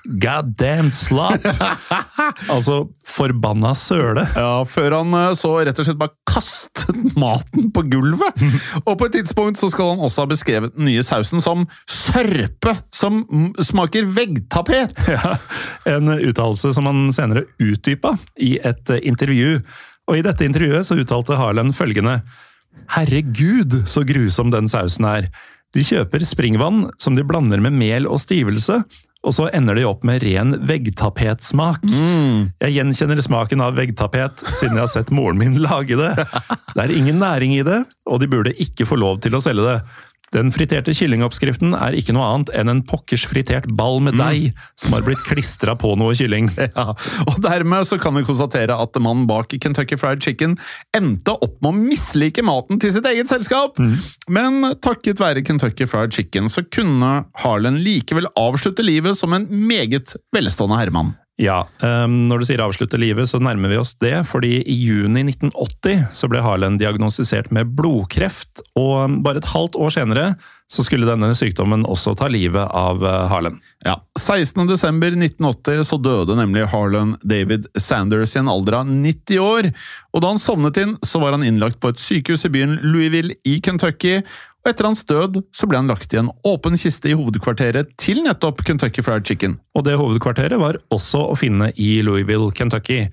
[0.03, 1.43] God damn slop!
[2.53, 4.23] altså forbanna søle.
[4.33, 8.41] Ja, Før han eh, så rett og slett bare kastet maten på gulvet.
[8.87, 12.73] Og på et tidspunkt så skal han også ha beskrevet den nye sausen som sørpe
[12.95, 13.21] som
[13.61, 15.05] smaker veggtapet.
[15.11, 15.37] Ja,
[15.91, 19.59] en uttalelse som han senere utdypa i et intervju.
[20.11, 22.19] Og i dette intervjuet så uttalte Harland følgende
[22.91, 25.29] Herregud, så grusom den sausen er.
[25.75, 28.81] De kjøper springvann som de blander med mel og stivelse,
[29.21, 31.83] og så ender de opp med ren veggtapetsmak.
[32.63, 36.11] Jeg gjenkjenner smaken av veggtapet siden jeg har sett moren min lage det.
[36.73, 39.67] Det er ingen næring i det, og de burde ikke få lov til å selge
[39.67, 39.77] det.
[40.31, 44.95] Den friterte kyllingoppskriften er ikke noe annet enn en pokkers fritert ball med deig som
[44.95, 46.49] har blitt klistra på noe kylling.
[46.71, 46.93] Ja,
[47.27, 50.53] og dermed så kan vi konstatere at mannen bak Kentucky Fried Chicken
[50.95, 53.79] endte opp med å mislike maten til sitt eget selskap.
[54.31, 57.11] Men takket være Kentucky Fried Chicken så kunne
[57.43, 61.15] Harlan likevel avslutte livet som en meget velstående herremann.
[61.39, 65.23] Ja, Um, når du sier avslutte livet, så nærmer vi oss det, fordi i juni
[65.31, 70.25] 1980 så ble Harlan diagnostisert med blodkreft, og bare et halvt år senere
[70.71, 73.57] så skulle denne sykdommen også ta livet av eh, Harlan.
[73.83, 74.63] Ja, 16.
[74.69, 79.67] desember 1980 så døde nemlig Harlan David Sanders i en alder av 90 år.
[80.15, 83.35] Og da han sovnet inn, så var han innlagt på et sykehus i byen Louisville
[83.43, 84.21] i Kentucky.
[84.61, 88.23] Og etter hans død så ble han lagt i en åpen kiste i hovedkvarteret til
[88.23, 89.59] nettopp Kentucky Fried Chicken.
[89.75, 93.07] Og det hovedkvarteret var også å finne i Louisville, Kentucky.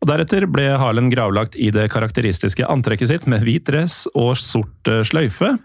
[0.00, 4.88] Og Deretter ble Harlan gravlagt i det karakteristiske antrekket sitt med hvit dress og sort
[4.90, 5.58] eh, sløyfe.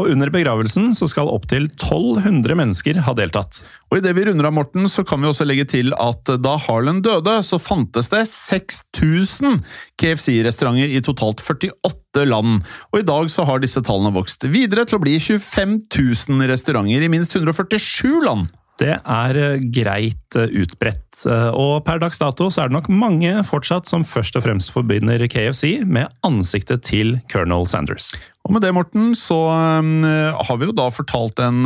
[0.00, 3.60] Og under begravelsen så skal opptil 1200 mennesker ha deltatt.
[3.90, 7.02] Og idet vi runder av, Morten, så kan vi også legge til at da Harlan
[7.04, 9.60] døde, så fantes det 6000
[10.00, 12.62] KFC-restauranter i totalt 48 land.
[12.94, 17.04] Og i dag så har disse tallene vokst videre til å bli 25 000 restauranter
[17.04, 18.48] i minst 147 land.
[18.80, 22.88] Det er eh, greit eh, utbredt, eh, og per dags dato så er det nok
[22.88, 28.14] mange fortsatt som først og fremst forbinder KFC med ansiktet til Colonel Sanders.
[28.48, 31.58] Og med det, Morten, så har vi jo da fortalt en,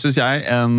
[0.00, 0.78] synes jeg, en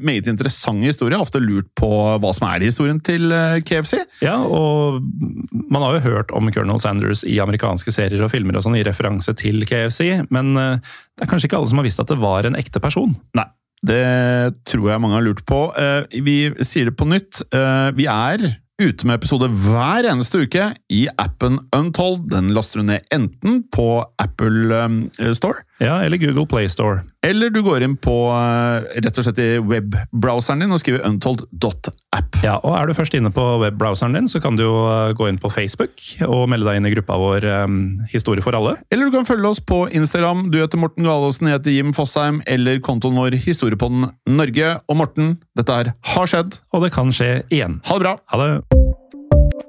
[0.00, 1.18] meget interessant historie.
[1.20, 3.28] Ofte lurt på hva som er historien til
[3.68, 4.00] KFC.
[4.24, 5.04] Ja, og
[5.52, 8.86] man har jo hørt om Colonel Sanders i amerikanske serier og filmer og sånn i
[8.88, 12.48] referanse til KFC, men det er kanskje ikke alle som har visst at det var
[12.48, 13.12] en ekte person.
[13.36, 13.46] Nei,
[13.84, 15.60] det tror jeg mange har lurt på.
[15.76, 17.42] Eh, Vi sier det på nytt.
[17.52, 18.46] Eh, Vi er
[18.80, 22.28] ute med episode hver eneste uke i appen Untold.
[22.32, 24.74] Den laster du ned enten på Apple
[25.18, 27.02] eh, Store Ja, eller Google Play Store.
[27.26, 32.38] Eller du går inn på eh, rett og slett i webbrowseren din og skriver untold.app.
[32.44, 35.28] Ja, og Er du først inne på webbrowseren din, så kan du jo eh, gå
[35.28, 37.78] inn på Facebook og melde deg inn i gruppa vår um,
[38.12, 38.76] Historie for alle.
[38.90, 40.46] Eller du kan følge oss på Instagram.
[40.52, 42.40] Du heter Morten Galaasen, jeg heter Jim Fosheim.
[42.48, 44.78] Eller kontoen vår Historiepodden Norge.
[44.88, 46.60] Og Morten, dette her har skjedd.
[46.72, 47.82] Og det kan skje igjen.
[47.84, 48.16] Ha det bra!
[48.32, 48.50] Ha det!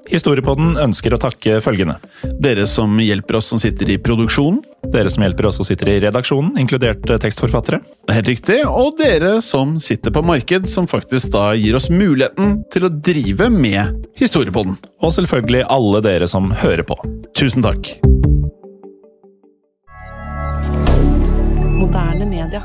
[0.08, 1.98] Historiepodden ønsker å takke følgende.
[2.40, 4.62] Dere som hjelper oss som sitter i produksjonen.
[4.88, 7.82] Dere som hjelper oss og sitter i redaksjonen, inkludert tekstforfattere.
[8.06, 8.58] Det er helt riktig.
[8.68, 13.50] Og dere som sitter på marked, som faktisk da gir oss muligheten til å drive
[13.52, 14.78] med Historiepodden.
[15.04, 16.96] Og selvfølgelig alle dere som hører på.
[17.36, 17.92] Tusen takk.
[21.76, 22.64] Moderne media.